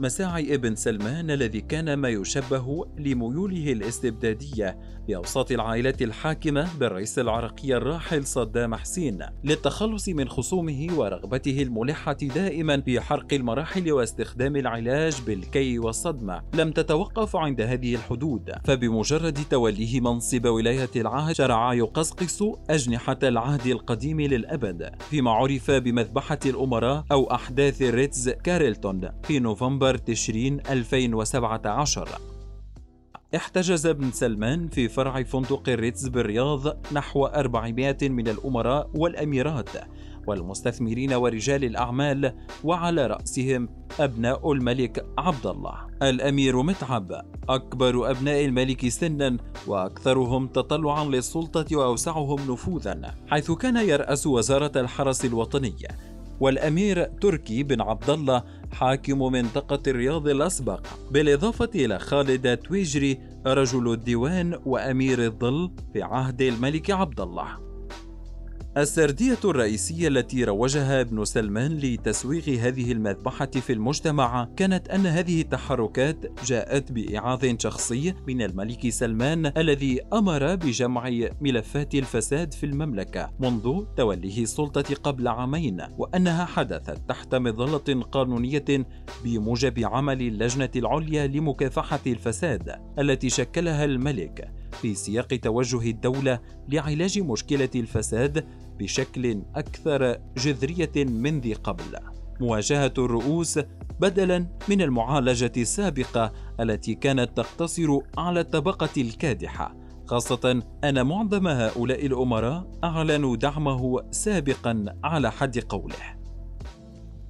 مساعي 0.00 0.54
ابن 0.54 0.74
سلمان 0.74 1.30
الذي 1.30 1.60
كان 1.60 1.94
دائما 1.94 2.08
يشبه 2.08 2.86
لميوله 2.98 3.72
الاستبدادية 3.72 4.78
في 5.08 5.23
أوساط 5.23 5.52
العائلة 5.52 5.94
الحاكمة 6.00 6.68
بالرئيس 6.78 7.18
العراقي 7.18 7.76
الراحل 7.76 8.26
صدام 8.26 8.74
حسين 8.74 9.18
للتخلص 9.44 10.08
من 10.08 10.28
خصومه 10.28 10.86
ورغبته 10.96 11.62
الملحة 11.62 12.12
دائما 12.12 12.80
في 12.80 13.00
حرق 13.00 13.32
المراحل 13.32 13.92
واستخدام 13.92 14.56
العلاج 14.56 15.22
بالكي 15.26 15.78
والصدمة. 15.78 16.42
لم 16.54 16.70
تتوقف 16.70 17.36
عند 17.36 17.60
هذه 17.60 17.94
الحدود 17.94 18.52
فبمجرد 18.64 19.38
توليه 19.50 20.00
منصب 20.00 20.46
ولاية 20.46 20.90
العهد 20.96 21.34
شرع 21.34 21.74
يقصقص 21.74 22.42
أجنحة 22.70 23.18
العهد 23.22 23.66
القديم 23.66 24.20
للأبد. 24.20 24.90
فيما 25.10 25.30
عرف 25.30 25.70
بمذبحة 25.70 26.40
الأمراء 26.46 27.04
أو 27.12 27.34
أحداث 27.34 27.82
ريتز 27.82 28.28
كارلتون 28.28 29.10
في 29.22 29.38
نوفمبر 29.38 29.89
تشرين 29.96 30.60
2017 30.70 32.08
احتجز 33.36 33.86
ابن 33.86 34.10
سلمان 34.10 34.68
في 34.68 34.88
فرع 34.88 35.22
فندق 35.22 35.68
الريتز 35.68 36.08
بالرياض 36.08 36.92
نحو 36.92 37.26
400 37.26 37.96
من 38.02 38.28
الأمراء 38.28 38.90
والأميرات 38.94 39.68
والمستثمرين 40.26 41.12
ورجال 41.12 41.64
الأعمال 41.64 42.34
وعلى 42.64 43.06
رأسهم 43.06 43.68
أبناء 44.00 44.52
الملك 44.52 45.06
عبد 45.18 45.46
الله. 45.46 45.86
الأمير 46.02 46.62
متعب 46.62 47.22
أكبر 47.48 48.10
أبناء 48.10 48.44
الملك 48.44 48.88
سنا 48.88 49.36
وأكثرهم 49.66 50.46
تطلعا 50.46 51.04
للسلطة 51.04 51.76
وأوسعهم 51.76 52.52
نفوذا 52.52 53.14
حيث 53.28 53.50
كان 53.50 53.76
يرأس 53.76 54.26
وزارة 54.26 54.80
الحرس 54.80 55.24
الوطني. 55.24 55.74
والأمير 56.40 57.04
تركي 57.04 57.62
بن 57.62 57.80
عبد 57.80 58.10
الله 58.10 58.42
حاكم 58.72 59.32
منطقة 59.32 59.82
الرياض 59.86 60.28
الأسبق. 60.28 60.86
بالإضافة 61.10 61.70
إلى 61.74 61.98
خالد 61.98 62.56
تويجري 62.56 63.18
رجل 63.46 63.92
الديوان 63.92 64.60
وأمير 64.66 65.24
الظل 65.24 65.70
في 65.92 66.02
عهد 66.02 66.42
الملك 66.42 66.90
عبد 66.90 67.20
الله. 67.20 67.69
السردية 68.76 69.38
الرئيسية 69.44 70.08
التي 70.08 70.44
روجها 70.44 71.00
ابن 71.00 71.24
سلمان 71.24 71.78
لتسويغ 71.78 72.50
هذه 72.60 72.92
المذبحة 72.92 73.46
في 73.46 73.72
المجتمع 73.72 74.48
كانت 74.56 74.88
أن 74.88 75.06
هذه 75.06 75.40
التحركات 75.40 76.44
جاءت 76.46 76.92
بإعاذ 76.92 77.58
شخصي 77.58 78.14
من 78.26 78.42
الملك 78.42 78.88
سلمان 78.88 79.52
الذي 79.56 80.00
أمر 80.12 80.54
بجمع 80.54 81.10
ملفات 81.40 81.94
الفساد 81.94 82.54
في 82.54 82.66
المملكة 82.66 83.30
منذ 83.40 83.84
توليه 83.96 84.42
السلطة 84.42 84.94
قبل 84.94 85.28
عامين 85.28 85.82
وأنها 85.98 86.44
حدثت 86.44 87.08
تحت 87.08 87.34
مظلة 87.34 88.02
قانونية 88.02 88.86
بموجب 89.24 89.78
عمل 89.84 90.20
اللجنة 90.22 90.70
العليا 90.76 91.26
لمكافحة 91.26 92.00
الفساد 92.06 92.74
التي 92.98 93.30
شكلها 93.30 93.84
الملك. 93.84 94.59
في 94.74 94.94
سياق 94.94 95.26
توجه 95.26 95.90
الدولة 95.90 96.40
لعلاج 96.68 97.18
مشكلة 97.18 97.70
الفساد 97.74 98.46
بشكل 98.78 99.42
أكثر 99.54 100.18
جذرية 100.36 101.04
من 101.04 101.40
ذي 101.40 101.54
قبل. 101.54 101.98
مواجهة 102.40 102.92
الرؤوس 102.98 103.58
بدلا 104.00 104.46
من 104.68 104.82
المعالجة 104.82 105.52
السابقة 105.56 106.32
التي 106.60 106.94
كانت 106.94 107.36
تقتصر 107.36 107.98
على 108.18 108.40
الطبقة 108.40 108.88
الكادحة، 108.96 109.76
خاصة 110.06 110.62
أن 110.84 111.06
معظم 111.06 111.48
هؤلاء 111.48 112.06
الأمراء 112.06 112.78
أعلنوا 112.84 113.36
دعمه 113.36 114.02
سابقا 114.10 114.84
على 115.04 115.32
حد 115.32 115.58
قوله. 115.58 116.19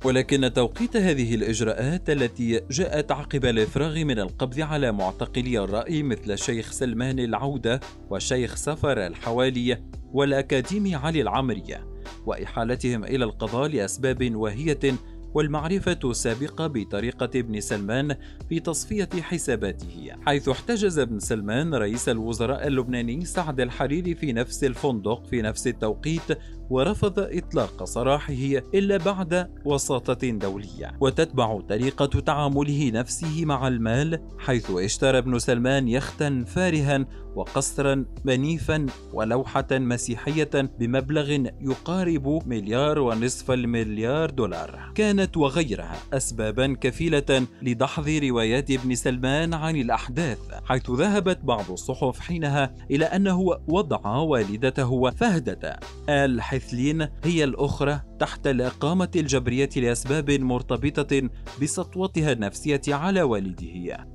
ولكن 0.04 0.52
توقيت 0.52 0.97
هذه 0.97 1.35
الإجراءات 1.35 2.11
التي 2.11 2.61
جاءت 2.71 3.12
عقب 3.12 3.45
الإفراغ 3.45 4.04
من 4.04 4.19
القبض 4.19 4.61
على 4.61 4.92
معتقلي 4.92 5.59
الرأي 5.59 6.02
مثل 6.02 6.30
الشيخ 6.33 6.71
سلمان 6.71 7.19
العودة 7.19 7.80
والشيخ 8.11 8.54
سفر 8.54 9.07
الحوالي 9.07 9.83
والأكاديمي 10.12 10.95
علي 10.95 11.23
العمرية 11.23 11.87
وإحالتهم 12.26 13.04
إلى 13.04 13.25
القضاء 13.25 13.69
لأسباب 13.69 14.35
واهية 14.35 14.95
والمعرفة 15.35 15.99
السابقة 16.04 16.66
بطريقة 16.66 17.30
ابن 17.35 17.61
سلمان 17.61 18.16
في 18.49 18.61
تصفية 18.61 19.09
حساباته 19.21 20.11
حيث 20.26 20.49
احتجز 20.49 20.99
ابن 20.99 21.19
سلمان 21.19 21.75
رئيس 21.75 22.09
الوزراء 22.09 22.66
اللبناني 22.66 23.25
سعد 23.25 23.61
الحريري 23.61 24.14
في 24.14 24.33
نفس 24.33 24.64
الفندق 24.64 25.26
في 25.26 25.42
نفس 25.42 25.66
التوقيت 25.66 26.38
ورفض 26.71 27.19
إطلاق 27.19 27.85
سراحه 27.85 28.33
إلا 28.75 28.97
بعد 28.97 29.50
وساطة 29.65 30.31
دولية. 30.31 30.97
وتتبع 31.00 31.61
طريقة 31.61 32.21
تعامله 32.21 32.91
نفسه 32.95 33.45
مع 33.45 33.69
المال 33.69 34.21
حيث 34.39 34.71
اشترى 34.71 35.19
ابن 35.19 35.39
سلمان 35.39 35.89
يختا 35.89 36.45
فارها 36.47 37.07
وقصرا 37.35 38.05
منيفا 38.25 38.87
ولوحة 39.12 39.67
مسيحية 39.73 40.50
بمبلغ 40.55 41.31
يقارب 41.61 42.43
مليار 42.47 42.99
ونصف 42.99 43.50
المليار 43.50 44.31
دولار. 44.31 44.93
كانت 44.95 45.37
وغيرها 45.37 45.97
أسبابا 46.12 46.77
كفيلة 46.81 47.47
لدحض 47.62 48.09
روايات 48.09 48.71
ابن 48.71 48.95
سلمان 48.95 49.55
عن 49.55 49.77
الأحداث 49.77 50.39
حيث 50.65 50.91
ذهبت 50.91 51.39
بعض 51.45 51.71
الصحف 51.71 52.21
حينها 52.21 52.75
إلى 52.91 53.05
أنه 53.05 53.41
وضع 53.69 54.17
والدته 54.17 55.11
فهدة 55.11 55.81
آل 56.09 56.41
حثلين 56.61 57.09
هي 57.25 57.45
الأخرى 57.45 58.00
تحت 58.19 58.47
الإقامة 58.47 59.11
الجبرية 59.17 59.71
لأسباب 59.76 60.31
مرتبطة 60.31 61.31
بسطوتها 61.62 62.33
النفسية 62.33 62.83
على 62.88 63.23
والده. 63.23 64.07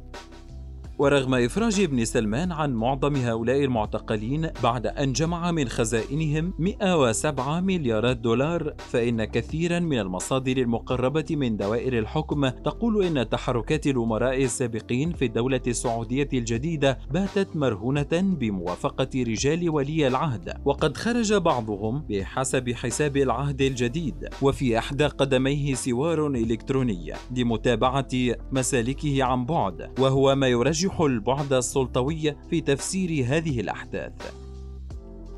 ورغم 0.98 1.34
إفراج 1.34 1.80
ابن 1.80 2.06
سلمان 2.06 2.52
عن 2.52 2.74
معظم 2.74 3.16
هؤلاء 3.16 3.64
المعتقلين 3.64 4.50
بعد 4.64 4.88
أن 4.88 5.14
جمع 5.14 5.52
من 5.52 5.68
خزائنهم 5.68 6.54
107 6.60 7.60
مليارات 7.60 8.18
دولار 8.18 8.74
فإن 8.78 9.24
كثيرا 9.24 9.80
من 9.80 10.00
المصادر 10.00 10.58
المقربة 10.58 11.26
من 11.30 11.58
دوائر 11.58 12.00
الحكم 12.00 12.48
تقول 12.50 13.06
إن 13.06 13.30
تحركات 13.30 13.88
الأمراء 13.88 14.44
السابقين 14.44 15.14
في 15.14 15.26
الدولة 15.26 15.62
السعودية 15.68 16.30
الجديدة 16.34 17.00
باتت 17.12 17.56
مرهونة 17.56 18.08
بموافقة 18.12 19.10
رجال 19.16 19.70
ولي 19.70 20.08
العهد 20.08 20.54
وقد 20.66 20.98
خرج 20.98 21.34
بعضهم 21.34 22.06
بحسب 22.10 22.70
حساب 22.70 23.18
العهد 23.18 23.62
الجديد 23.62 24.28
وفي 24.42 24.78
إحدى 24.78 25.06
قدميه 25.06 25.74
سوار 25.74 26.28
إلكتروني 26.28 27.14
لمتابعة 27.32 28.08
مسالكه 28.52 29.24
عن 29.24 29.46
بعد 29.46 30.00
وهو 30.00 30.36
ما 30.36 30.48
يرجح 30.48 30.85
يرجح 30.86 31.02
البعد 31.02 31.54
السلطوي 31.54 32.36
في 32.50 32.62
تفسير 32.62 33.26
هذه 33.28 33.60
الأحداث. 33.60 34.14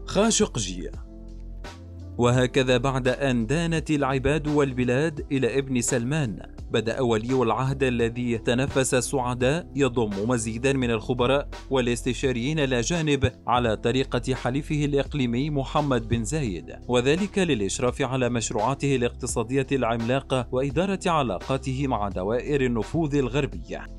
خاشقجي 0.06 0.90
وهكذا 2.18 2.78
بعد 2.78 3.08
أن 3.08 3.46
دانت 3.46 3.92
العباد 3.92 4.48
والبلاد 4.48 5.26
إلى 5.32 5.60
ابن 5.60 5.82
سلمان 5.82 6.40
بدأ 6.72 7.02
ولي 7.02 7.44
العهد 7.44 7.84
الذي 7.84 8.38
تنفس 8.38 8.94
السعداء 8.94 9.72
يضم 9.76 10.30
مزيدا 10.30 10.74
من 10.74 10.92
الخبراء 10.92 11.50
والاستشاريين 11.70 12.60
الأجانب 12.60 13.32
على 13.48 13.78
طريقة 13.78 14.34
حليفه 14.34 14.86
الإقليمي 14.86 15.50
محمد 15.50 16.08
بن 16.08 16.24
زايد. 16.24 16.76
وذلك 16.88 17.38
للإشراف 17.40 18.02
على 18.02 18.30
مشروعاته 18.30 18.96
الاقتصادية 18.96 19.68
العملاقة 19.72 20.48
وإدارة 20.52 21.00
علاقاته 21.06 21.88
مع 21.88 22.10
دوائر 22.10 22.62
النفوذ 22.62 23.16
الغربية. 23.16 23.97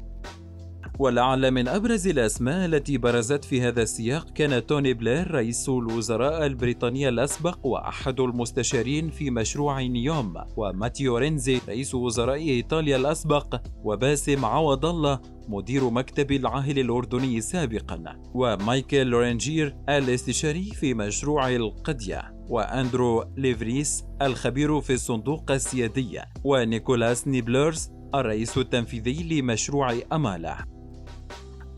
ولعل 0.99 1.51
من 1.51 1.69
أبرز 1.69 2.07
الأسماء 2.07 2.67
التي 2.67 2.99
برزت 2.99 3.45
في 3.45 3.63
هذا 3.63 3.83
السياق 3.83 4.31
كان 4.31 4.67
توني 4.67 4.95
بلير 4.95 5.31
رئيس 5.31 5.69
الوزراء 5.69 6.47
البريطاني 6.47 7.09
الأسبق 7.09 7.67
وأحد 7.67 8.21
المستشارين 8.21 9.11
في 9.11 9.31
مشروع 9.31 9.83
نيوم 9.83 10.35
وماتيو 10.57 11.17
رينزي 11.17 11.61
رئيس 11.69 11.95
وزراء 11.95 12.37
إيطاليا 12.37 12.97
الأسبق 12.97 13.61
وباسم 13.85 14.45
عوض 14.45 14.87
الله 14.87 15.21
مدير 15.49 15.91
مكتب 15.91 16.33
العاهل 16.33 16.79
الأردني 16.79 17.41
سابقا 17.41 18.21
ومايكل 18.35 19.07
لورنجير 19.07 19.77
الاستشاري 19.89 20.65
في 20.65 20.95
مشروع 20.95 21.49
القدية 21.57 22.35
وأندرو 22.49 23.25
ليفريس 23.37 24.05
الخبير 24.23 24.81
في 24.81 24.93
الصناديق 24.93 25.51
السيادية 25.51 26.25
ونيكولاس 26.45 27.29
نيبلرز 27.29 27.91
الرئيس 28.15 28.59
التنفيذي 28.59 29.41
لمشروع 29.41 29.95
أمالا. 30.13 30.78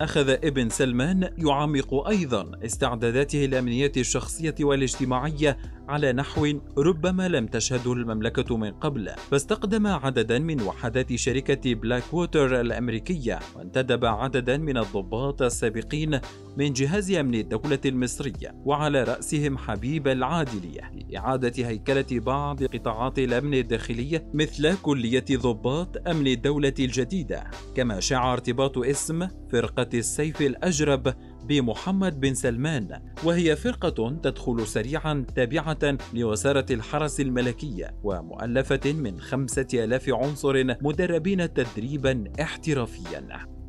أخذ 0.01 0.29
ابن 0.31 0.69
سلمان 0.69 1.31
يعمق 1.39 2.09
أيضا 2.09 2.51
استعداداته 2.65 3.45
الأمنية 3.45 3.93
الشخصية 3.97 4.55
والاجتماعية 4.61 5.59
على 5.91 6.13
نحو 6.13 6.61
ربما 6.79 7.29
لم 7.29 7.47
تشهده 7.47 7.93
المملكة 7.93 8.57
من 8.57 8.71
قبل 8.71 9.11
فاستخدم 9.31 9.87
عددا 9.87 10.39
من 10.39 10.63
وحدات 10.63 11.15
شركة 11.15 11.75
بلاك 11.75 12.15
ووتر 12.15 12.61
الأمريكية 12.61 13.39
وانتدب 13.57 14.05
عددا 14.05 14.57
من 14.57 14.79
الضباط 14.79 15.43
السابقين 15.43 16.21
من 16.57 16.73
جهاز 16.73 17.11
أمن 17.11 17.35
الدولة 17.35 17.79
المصرية 17.87 18.55
وعلى 18.65 19.03
رأسهم 19.03 19.59
حبيب 19.59 20.09
العادلي 20.09 20.91
لإعادة 21.11 21.69
هيكلة 21.69 22.07
بعض 22.11 22.65
قطاعات 22.65 23.19
الأمن 23.19 23.55
الداخلي 23.55 24.23
مثل 24.35 24.77
كلية 24.77 25.25
ضباط 25.33 26.09
أمن 26.09 26.27
الدولة 26.27 26.75
الجديدة. 26.79 27.45
كما 27.75 28.01
شاع 28.01 28.33
ارتباط 28.33 28.79
اسم 28.79 29.29
فرقة 29.53 29.89
السيف 29.95 30.43
الأجرب 30.43 31.15
بمحمد 31.45 32.21
بن 32.21 32.35
سلمان 32.35 33.03
وهي 33.25 33.57
فرقة 33.57 34.11
تدخل 34.11 34.67
سريعا 34.67 35.25
تابعة 35.37 35.99
لوزارة 36.15 36.67
الحرس 36.71 37.21
الملكية 37.21 37.95
ومؤلفة 38.03 38.93
من 38.93 39.21
خمسة 39.21 39.69
آلاف 39.75 40.09
عنصر 40.09 40.65
مدربين 40.65 41.55
تدريبا 41.55 42.25
احترافيا. 42.41 43.60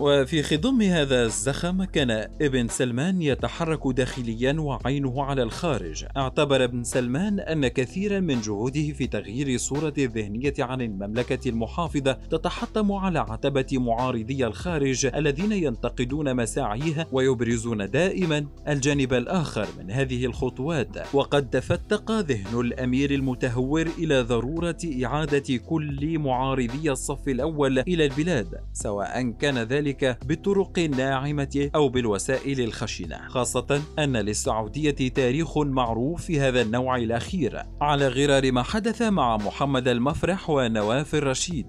وفي 0.00 0.42
خضم 0.42 0.82
هذا 0.82 1.24
الزخم 1.24 1.84
كان 1.84 2.10
ابن 2.42 2.68
سلمان 2.68 3.22
يتحرك 3.22 3.80
داخليا 3.86 4.56
وعينه 4.60 5.24
على 5.24 5.42
الخارج. 5.42 6.04
اعتبر 6.16 6.64
ابن 6.64 6.84
سلمان 6.84 7.40
أن 7.40 7.68
كثيرا 7.68 8.20
من 8.20 8.40
جهوده 8.40 8.92
في 8.92 9.06
تغيير 9.06 9.58
صورة 9.58 9.94
الذهنية 9.98 10.54
عن 10.58 10.80
المملكة 10.80 11.48
المحافظة 11.48 12.12
تتحطم 12.12 12.92
على 12.92 13.18
عتبة 13.18 13.66
معارضي 13.72 14.46
الخارج 14.46 15.06
الذين 15.06 15.52
ينتقدون 15.52 16.36
مساعيها 16.36 17.06
ويبرزون 17.12 17.90
دائما 17.90 18.46
الجانب 18.68 19.14
الآخر 19.14 19.66
من 19.78 19.90
هذه 19.90 20.26
الخطوات. 20.26 21.14
وقد 21.14 21.50
تفتق 21.50 22.10
ذهن 22.12 22.60
الأمير 22.60 23.10
المتهور 23.10 23.88
إلى 23.98 24.20
ضرورة 24.20 24.78
إعادة 25.04 25.56
كل 25.56 26.18
معارضي 26.18 26.90
الصف 26.90 27.28
الأول 27.28 27.78
إلى 27.78 28.04
البلاد 28.04 28.60
سواء 28.72 29.30
كان 29.30 29.58
ذلك 29.58 29.89
بالطرق 30.24 30.78
الناعمة 30.78 31.70
أو 31.74 31.88
بالوسائل 31.88 32.60
الخشنة 32.60 33.28
خاصة 33.28 33.82
أن 33.98 34.16
للسعودية 34.16 35.08
تاريخ 35.08 35.58
معروف 35.58 36.24
في 36.24 36.40
هذا 36.40 36.62
النوع 36.62 36.96
الأخير 36.96 37.62
على 37.80 38.08
غرار 38.08 38.52
ما 38.52 38.62
حدث 38.62 39.02
مع 39.02 39.36
محمد 39.36 39.88
المفرح 39.88 40.50
ونواف 40.50 41.14
الرشيد. 41.14 41.66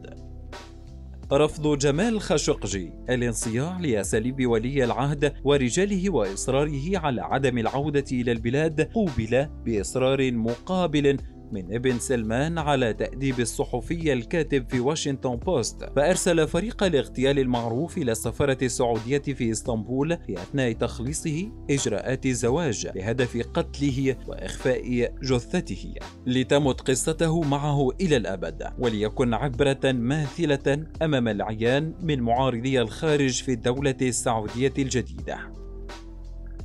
رفض 1.34 1.78
جمال 1.78 2.22
خاشقجي 2.22 2.94
الانصياع 3.10 3.80
لأساليب 3.80 4.48
ولي 4.48 4.84
العهد 4.84 5.34
ورجاله 5.44 6.10
وإصراره 6.10 6.98
على 6.98 7.22
عدم 7.22 7.58
العودة 7.58 8.06
إلى 8.12 8.32
البلاد 8.32 8.82
قوبل 8.82 9.48
بإصرار 9.66 10.32
مقابل 10.32 11.18
من 11.52 11.74
ابن 11.74 12.00
سلمان 12.00 12.58
على 12.58 12.94
تأديب 12.94 13.40
الصحفي 13.40 14.14
الكاتب 14.14 14.70
في 14.70 14.80
واشنطن 14.80 15.36
بوست 15.36 15.90
فأرسل 15.96 16.48
فريق 16.48 16.84
الاغتيال 16.84 17.40
المعروف 17.40 17.98
إلى 17.98 18.12
السفارة 18.12 18.58
السعودية 18.62 19.18
في 19.18 19.52
إسطنبول 19.52 20.18
في 20.18 20.34
أثناء 20.34 20.72
تخليصه 20.72 21.52
إجراءات 21.70 22.26
الزواج 22.26 22.88
بهدف 22.88 23.48
قتله 23.54 24.16
وإخفاء 24.28 25.14
جثته. 25.24 25.94
لتمت 26.26 26.82
قصته 26.82 27.42
معه 27.42 27.90
إلى 28.02 28.18
الأبد 28.18 28.64
وليكن 28.80 29.34
عبرة 29.34 29.92
ماثلة 29.92 30.86
أمام 31.02 31.28
العيان 31.28 31.94
من 32.02 32.22
معارضي 32.22 32.82
الخارج 32.82 33.44
في 33.44 33.52
الدولة 33.52 33.98
السعودية 34.02 34.74
الجديدة. 34.78 35.61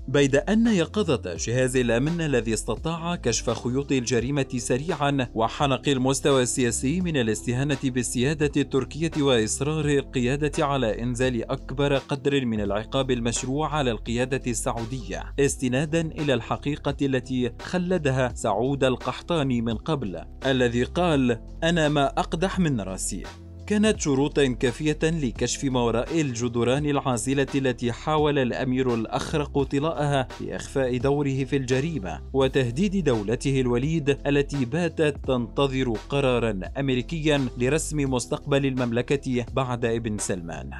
بيد 0.08 0.36
أن 0.36 0.66
يقظة 0.66 1.34
جهاز 1.34 1.76
الأمن 1.76 2.20
الذي 2.20 2.54
استطاع 2.54 3.16
كشف 3.16 3.50
خيوط 3.50 3.92
الجريمة 3.92 4.46
سريعا 4.56 5.28
وحنق 5.34 5.88
المستوى 5.88 6.42
السياسي 6.42 7.00
من 7.00 7.16
الاستهانة 7.16 7.78
بالسيادة 7.84 8.50
التركية 8.56 9.10
وإصرار 9.18 9.84
القيادة 9.84 10.66
على 10.66 11.02
إنزال 11.02 11.50
أكبر 11.50 11.96
قدر 11.96 12.44
من 12.44 12.60
العقاب 12.60 13.10
المشروع 13.10 13.74
على 13.74 13.90
القيادة 13.90 14.42
السعودية 14.46 15.34
استنادا 15.40 16.00
إلى 16.00 16.34
الحقيقة 16.34 16.96
التي 17.02 17.52
خلدها 17.62 18.32
سعود 18.34 18.84
القحطاني 18.84 19.60
من 19.60 19.74
قبل 19.74 20.24
الذي 20.46 20.84
قال 20.84 21.40
أنا 21.62 21.88
ما 21.88 22.06
أقدح 22.06 22.58
من 22.58 22.80
رأسي. 22.80 23.22
كانت 23.66 24.00
شروطا 24.00 24.46
كافية 24.46 24.98
لكشف 25.02 25.64
ما 25.64 25.80
وراء 25.80 26.20
الجدران 26.20 26.86
العازلة 26.86 27.46
التي 27.54 27.92
حاول 27.92 28.38
الأمير 28.38 28.94
الأخرق 28.94 29.62
طلاءها 29.62 30.28
لإخفاء 30.40 30.96
دوره 30.96 31.44
في 31.44 31.56
الجريمة 31.56 32.20
وتهديد 32.32 33.04
دولته 33.04 33.60
الوليد 33.60 34.18
التي 34.26 34.64
باتت 34.64 35.16
تنتظر 35.26 35.92
قرارا 36.08 36.60
أمريكيا 36.78 37.48
لرسم 37.58 38.10
مستقبل 38.10 38.66
المملكة 38.66 39.44
بعد 39.54 39.84
ابن 39.84 40.18
سلمان. 40.18 40.70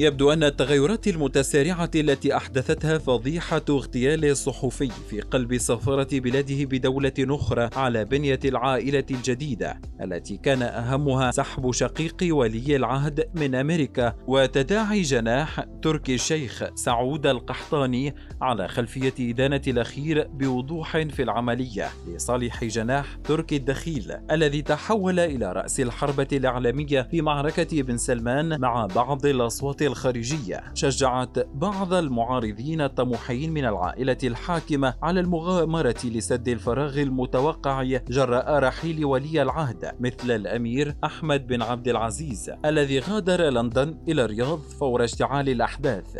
يبدو 0.00 0.32
أن 0.32 0.44
التغيرات 0.44 1.08
المتسارعة 1.08 1.90
التي 1.94 2.36
أحدثتها 2.36 2.98
فضيحة 2.98 3.62
اغتيال 3.70 4.24
الصحفي 4.24 4.90
في 5.10 5.20
قلب 5.20 5.58
سفارة 5.58 6.08
بلاده 6.12 6.64
بدولة 6.64 7.12
أخرى 7.20 7.70
على 7.76 8.04
بنية 8.04 8.38
العائلة 8.44 9.04
الجديدة 9.10 9.80
التي 10.02 10.36
كان 10.36 10.62
أهمها 10.62 11.30
سحب 11.30 11.72
شقيق 11.72 12.16
ولي 12.36 12.76
العهد 12.76 13.30
من 13.34 13.54
أمريكا. 13.54 14.14
وتداعي 14.26 15.02
جناح 15.02 15.64
تركي 15.82 16.14
الشيخ 16.14 16.64
سعود 16.74 17.26
القحطاني 17.26 18.14
على 18.40 18.68
خلفية 18.68 19.14
إدانة 19.20 19.62
الأخير 19.66 20.26
بوضوح 20.26 20.96
في 20.98 21.22
العملية 21.22 21.88
لصالح 22.08 22.64
جناح 22.64 23.16
تركي 23.24 23.56
الدخيل 23.56 24.12
الذي 24.30 24.62
تحول 24.62 25.18
إلى 25.18 25.52
رأس 25.52 25.80
الحربة 25.80 26.28
الإعلامية 26.32 27.02
في 27.02 27.22
معركة 27.22 27.82
بن 27.82 27.96
سلمان 27.96 28.60
مع 28.60 28.86
بعض 28.86 29.26
الأصوات 29.26 29.87
الخارجية. 29.88 30.64
شجعت 30.74 31.38
بعض 31.54 31.94
المعارضين 31.94 32.80
الطموحين 32.80 33.52
من 33.52 33.64
العائلة 33.64 34.16
الحاكمة 34.24 34.94
على 35.02 35.20
المغامرة 35.20 36.00
لسد 36.04 36.48
الفراغ 36.48 37.02
المتوقع 37.02 37.82
جراء 37.82 38.58
رحيل 38.58 39.04
ولي 39.04 39.42
العهد 39.42 39.92
مثل 40.00 40.30
الأمير 40.30 40.94
أحمد 41.04 41.46
بن 41.46 41.62
عبد 41.62 41.88
العزيز 41.88 42.50
الذي 42.64 42.98
غادر 42.98 43.40
لندن 43.50 43.98
إلى 44.08 44.24
الرياض 44.24 44.58
فور 44.58 45.04
اشتعال 45.04 45.48
الأحداث. 45.48 46.18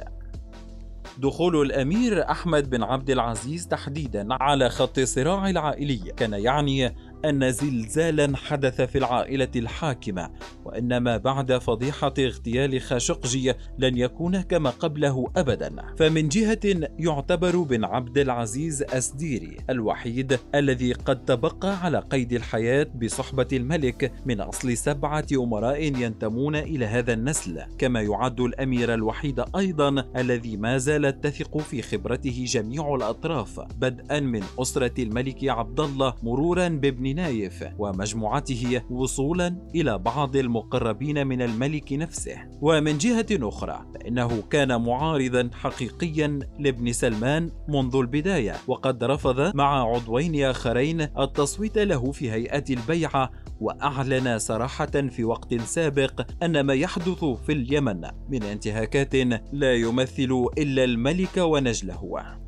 دخول 1.18 1.62
الأمير 1.62 2.30
أحمد 2.30 2.70
بن 2.70 2.82
عبد 2.82 3.10
العزيز 3.10 3.68
تحديدا 3.68 4.26
على 4.30 4.68
خط 4.68 4.98
الصراع 4.98 5.50
العائلي 5.50 6.12
كان 6.16 6.32
يعني 6.32 6.94
أن 7.24 7.52
زلزالا 7.52 8.36
حدث 8.36 8.80
في 8.80 8.98
العائلة 8.98 9.48
الحاكمة 9.56 10.30
وأن 10.64 10.96
ما 10.96 11.16
بعد 11.16 11.58
فضيحة 11.58 12.14
اغتيال 12.18 12.80
خاشقجي 12.80 13.54
لن 13.78 13.98
يكون 13.98 14.40
كما 14.40 14.70
قبله 14.70 15.30
أبدا. 15.36 15.76
فمن 15.98 16.28
جهة 16.28 16.88
يعتبر 16.98 17.56
بن 17.62 17.84
عبد 17.84 18.18
العزيز 18.18 18.82
أسديري 18.82 19.56
الوحيد 19.70 20.38
الذي 20.54 20.92
قد 20.92 21.24
تبقى 21.24 21.84
على 21.84 21.98
قيد 21.98 22.32
الحياة 22.32 22.86
بصحبة 23.02 23.48
الملك 23.52 24.12
من 24.26 24.40
أصل 24.40 24.76
سبعة 24.76 25.26
أمراء 25.32 25.82
ينتمون 25.82 26.56
إلى 26.56 26.86
هذا 26.86 27.12
النسل 27.12 27.62
كما 27.78 28.02
يعد 28.02 28.40
الأمير 28.40 28.94
الوحيد 28.94 29.44
أيضا 29.56 30.04
الذي 30.16 30.56
ما 30.56 30.78
زالت 30.78 31.24
تثق 31.24 31.58
في 31.58 31.82
خبرته 31.82 32.44
جميع 32.48 32.94
الأطراف 32.94 33.60
بدءا 33.60 34.20
من 34.20 34.42
أسرة 34.58 35.02
الملك 35.02 35.44
عبد 35.44 35.80
الله 35.80 36.14
مرورا 36.22 36.68
بابن 36.68 37.07
نايف 37.14 37.64
ومجموعته 37.78 38.82
وصولا 38.90 39.70
إلى 39.74 39.98
بعض 39.98 40.36
المقربين 40.36 41.26
من 41.26 41.42
الملك 41.42 41.92
نفسه. 41.92 42.36
ومن 42.60 42.98
جهة 42.98 43.26
أخرى 43.32 43.86
فإنه 43.94 44.42
كان 44.50 44.82
معارضا 44.82 45.50
حقيقيا 45.54 46.38
لابن 46.58 46.92
سلمان 46.92 47.50
منذ 47.68 47.96
البداية 47.96 48.54
وقد 48.66 49.04
رفض 49.04 49.56
مع 49.56 49.94
عضوين 49.94 50.44
آخرين 50.44 51.00
التصويت 51.00 51.78
له 51.78 52.12
في 52.12 52.30
هيئة 52.30 52.64
البيعة 52.70 53.30
وأعلن 53.60 54.38
صراحة 54.38 54.86
في 54.86 55.24
وقت 55.24 55.54
سابق 55.54 56.26
أن 56.42 56.60
ما 56.60 56.74
يحدث 56.74 57.24
في 57.24 57.52
اليمن 57.52 58.00
من 58.28 58.42
انتهاكات 58.42 59.14
لا 59.52 59.74
يمثل 59.74 60.46
إلا 60.58 60.84
الملك 60.84 61.36
ونجله. 61.36 62.38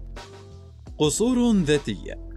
قصور 0.99 1.53
ذاتية 1.53 2.30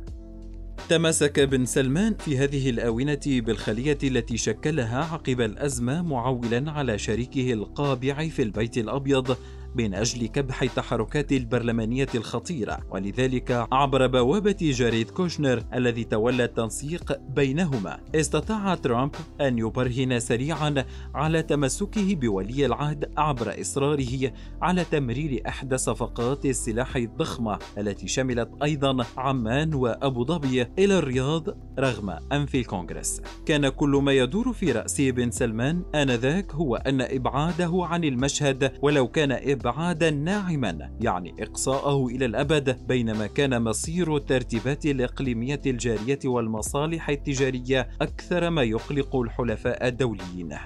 تمسك 0.89 1.39
بن 1.39 1.65
سلمان 1.65 2.13
في 2.13 2.37
هذه 2.37 2.69
الآونة 2.69 3.19
بالخلية 3.25 3.97
التي 4.03 4.37
شكلها 4.37 5.03
عقب 5.03 5.41
الأزمة 5.41 6.01
معولا 6.01 6.71
على 6.71 6.97
شريكه 6.97 7.53
القابع 7.53 8.27
في 8.27 8.41
البيت 8.41 8.77
الأبيض. 8.77 9.37
من 9.75 9.93
أجل 9.93 10.27
كبح 10.27 10.62
التحركات 10.63 11.31
البرلمانية 11.31 12.07
الخطيرة 12.15 12.79
ولذلك 12.91 13.67
عبر 13.71 14.07
بوابة 14.07 14.57
جاريد 14.62 15.09
كوشنر 15.09 15.63
الذي 15.73 16.03
تولى 16.03 16.43
التنسيق 16.43 17.19
بينهما 17.36 17.99
استطاع 18.15 18.75
ترامب 18.75 19.15
أن 19.41 19.57
يبرهن 19.57 20.19
سريعا 20.19 20.86
على 21.15 21.41
تمسكه 21.41 22.15
بولي 22.15 22.65
العهد 22.65 23.12
عبر 23.17 23.62
إصراره 23.62 24.31
على 24.62 24.86
تمرير 24.91 25.41
إحدى 25.47 25.77
صفقات 25.77 26.45
السلاح 26.45 26.95
الضخمة 26.95 27.59
التي 27.77 28.07
شملت 28.07 28.49
أيضا 28.63 29.05
عمان 29.17 29.73
وأبو 29.73 30.25
ظبي 30.25 30.62
إلى 30.62 30.99
الرياض 30.99 31.43
رغم 31.79 32.09
أنف 32.31 32.55
الكونغرس. 32.55 33.21
كان 33.45 33.69
كل 33.69 33.89
ما 33.89 34.12
يدور 34.12 34.53
في 34.53 34.71
رأس 34.71 35.01
بن 35.01 35.31
سلمان 35.31 35.83
آنذاك 35.95 36.51
هو 36.51 36.75
أن 36.75 37.01
إبعاده 37.01 37.71
عن 37.73 38.03
المشهد 38.03 38.71
ولو 38.81 39.07
كان 39.07 39.31
ابعادا 39.63 40.10
ناعما 40.10 40.91
يعني 41.02 41.36
إقصاءه 41.39 42.08
إلى 42.08 42.26
الأبد 42.26 42.88
بينما 42.88 43.28
كان 43.28 43.62
مصير 43.62 44.17
الترتيبات 44.17 44.86
الإقليمية 44.86 45.62
الجارية 45.65 46.19
والمصالح 46.26 47.10
التجارية 47.10 47.89
أكثر 48.02 48.49
ما 48.49 48.63
يقلق 48.63 49.15
الحلفاء 49.15 49.88
الدوليين. 49.88 50.58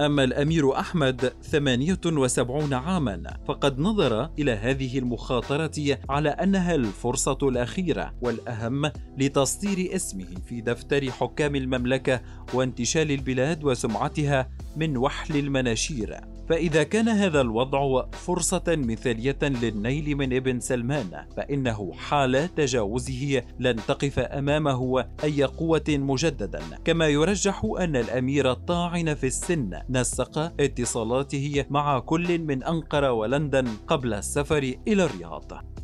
أما 0.00 0.24
الأمير 0.24 0.78
أحمد 0.78 1.32
78 1.42 2.74
عاما 2.74 3.22
فقد 3.48 3.78
نظر 3.78 4.30
إلى 4.38 4.52
هذه 4.52 4.98
المخاطرة 4.98 5.98
على 6.08 6.28
أنها 6.28 6.74
الفرصة 6.74 7.38
الأخيرة 7.42 8.14
والأهم 8.22 8.90
لتصدير 9.18 9.94
اسمه 9.96 10.34
في 10.46 10.60
دفتر 10.60 11.10
حكام 11.10 11.56
المملكة 11.56 12.20
وانتشال 12.54 13.10
البلاد 13.10 13.64
وسمعتها 13.64 14.50
من 14.76 14.96
وحل 14.96 15.36
المناشير. 15.36 16.20
فإذا 16.50 16.82
كان 16.82 17.08
هذا 17.08 17.40
الوضع 17.40 18.04
فرصة 18.12 18.62
مثالية 18.68 19.38
للنيل 19.42 20.16
من 20.16 20.36
ابن 20.36 20.60
سلمان 20.60 21.26
فإنه 21.36 21.92
حال 21.92 22.54
تجاوزه 22.54 23.42
لن 23.58 23.76
تقف 23.76 24.18
أمامه 24.18 25.04
أي 25.24 25.44
قوة 25.44 25.84
مجددا. 25.88 26.60
كما 26.84 27.08
يرجح 27.08 27.64
أن 27.78 27.96
الأمير 27.96 28.50
الطاعن 28.50 29.14
في 29.14 29.26
السن 29.26 29.70
نسق 29.90 30.38
اتصالاته 30.38 31.64
مع 31.70 31.98
كل 31.98 32.38
من 32.38 32.64
أنقرة 32.64 33.12
ولندن 33.12 33.68
قبل 33.86 34.14
السفر 34.14 34.74
إلى 34.88 35.04
الرياض. 35.04 35.79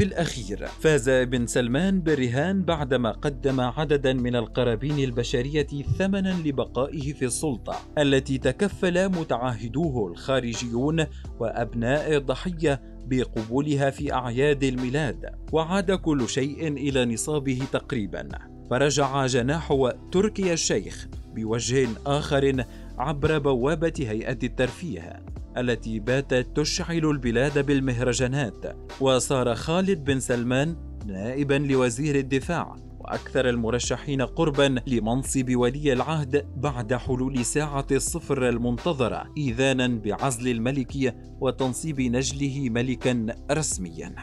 في 0.00 0.06
الأخير. 0.06 0.66
فاز 0.66 1.08
ابن 1.08 1.46
سلمان 1.46 2.00
بالرهان 2.00 2.62
بعدما 2.62 3.10
قدم 3.10 3.60
عددا 3.60 4.12
من 4.12 4.36
القرابين 4.36 4.98
البشرية 4.98 5.66
ثمنا 5.98 6.42
لبقائه 6.44 7.12
في 7.12 7.24
السلطة 7.24 7.76
التي 7.98 8.38
تكفل 8.38 9.08
متعاهدوه 9.08 10.12
الخارجيون 10.12 11.06
وأبناء 11.40 12.16
الضحية 12.16 12.80
بقبولها 13.06 13.90
في 13.90 14.12
أعياد 14.12 14.64
الميلاد. 14.64 15.26
وعاد 15.52 15.92
كل 15.92 16.28
شيء 16.28 16.68
إلى 16.68 17.04
نصابه 17.04 17.62
تقريبا. 17.72 18.28
فرجع 18.70 19.26
جناح 19.26 19.92
تركيا 20.12 20.52
الشيخ 20.52 21.08
بوجه 21.34 21.88
آخر 22.06 22.64
عبر 23.00 23.38
بوابة 23.38 23.92
هيئة 23.98 24.38
الترفيه 24.42 25.22
التي 25.56 25.98
باتت 25.98 26.56
تشعل 26.56 27.10
البلاد 27.10 27.66
بالمهرجانات 27.66 28.76
وصار 29.00 29.54
خالد 29.54 30.04
بن 30.04 30.20
سلمان 30.20 30.76
نائبا 31.06 31.54
لوزير 31.54 32.14
الدفاع 32.14 32.76
وأكثر 33.00 33.48
المرشحين 33.48 34.22
قربا 34.22 34.80
لمنصب 34.86 35.56
ولي 35.56 35.92
العهد 35.92 36.46
بعد 36.56 36.94
حلول 36.94 37.44
ساعة 37.44 37.86
الصفر 37.92 38.48
المنتظرة 38.48 39.32
ايذانا 39.36 39.86
بعزل 39.86 40.48
الملك 40.48 41.14
وتنصيب 41.40 42.00
نجله 42.00 42.70
ملكا 42.70 43.26
رسميا. 43.50 44.14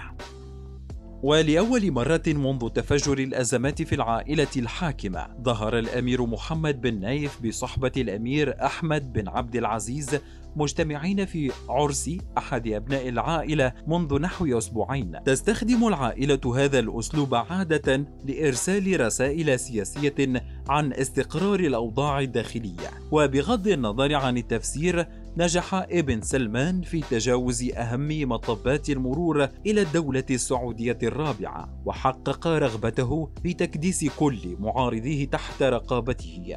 ولأول 1.23 1.91
مرة 1.91 2.23
منذ 2.27 2.69
تفجر 2.69 3.17
الأزمات 3.17 3.81
في 3.81 3.95
العائلة 3.95 4.47
الحاكمة 4.57 5.27
ظهر 5.41 5.79
الأمير 5.79 6.25
محمد 6.25 6.81
بن 6.81 6.99
نايف 6.99 7.45
بصحبة 7.45 7.91
الأمير 7.97 8.65
أحمد 8.65 9.13
بن 9.13 9.27
عبد 9.27 9.55
العزيز 9.55 10.19
مجتمعين 10.55 11.25
في 11.25 11.51
عرس 11.69 12.11
أحد 12.37 12.67
أبناء 12.67 13.09
العائلة 13.09 13.73
منذ 13.87 14.19
نحو 14.19 14.57
أسبوعين. 14.57 15.23
تستخدم 15.25 15.87
العائلة 15.87 16.55
هذا 16.55 16.79
الأسلوب 16.79 17.35
عادة 17.35 18.05
لإرسال 18.25 18.99
رسائل 18.99 19.59
سياسية 19.59 20.43
عن 20.69 20.93
استقرار 20.93 21.59
الأوضاع 21.59 22.19
الداخلية. 22.19 22.89
وبغض 23.11 23.67
النظر 23.67 24.15
عن 24.15 24.37
التفسير 24.37 25.07
نجح 25.37 25.73
ابن 25.73 26.21
سلمان 26.21 26.81
في 26.81 27.01
تجاوز 27.01 27.63
أهم 27.63 28.29
مطبات 28.29 28.89
المرور 28.89 29.49
إلى 29.65 29.81
الدولة 29.81 30.23
السعودية 30.29 30.97
الرابعة 31.03 31.81
وحقق 31.85 32.47
رغبته 32.47 33.29
في 33.43 33.53
تكديس 33.53 34.05
كل 34.19 34.55
معارضيه 34.59 35.25
تحت 35.25 35.63
رقابته. 35.63 36.55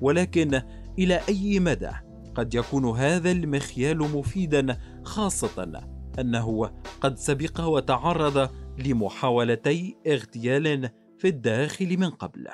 ولكن 0.00 0.62
إلى 0.98 1.20
أي 1.28 1.60
مدى 1.60 1.90
قد 2.34 2.54
يكون 2.54 2.98
هذا 2.98 3.30
المخيال 3.30 3.98
مفيدا 3.98 4.78
خاصة 5.04 5.82
أنه 6.18 6.70
قد 7.00 7.18
سبق 7.18 7.60
وتعرض 7.60 8.50
لمحاولتي 8.78 9.96
اغتيال 10.06 10.90
في 11.18 11.28
الداخل 11.28 11.98
من 11.98 12.10
قبل؟ 12.10 12.48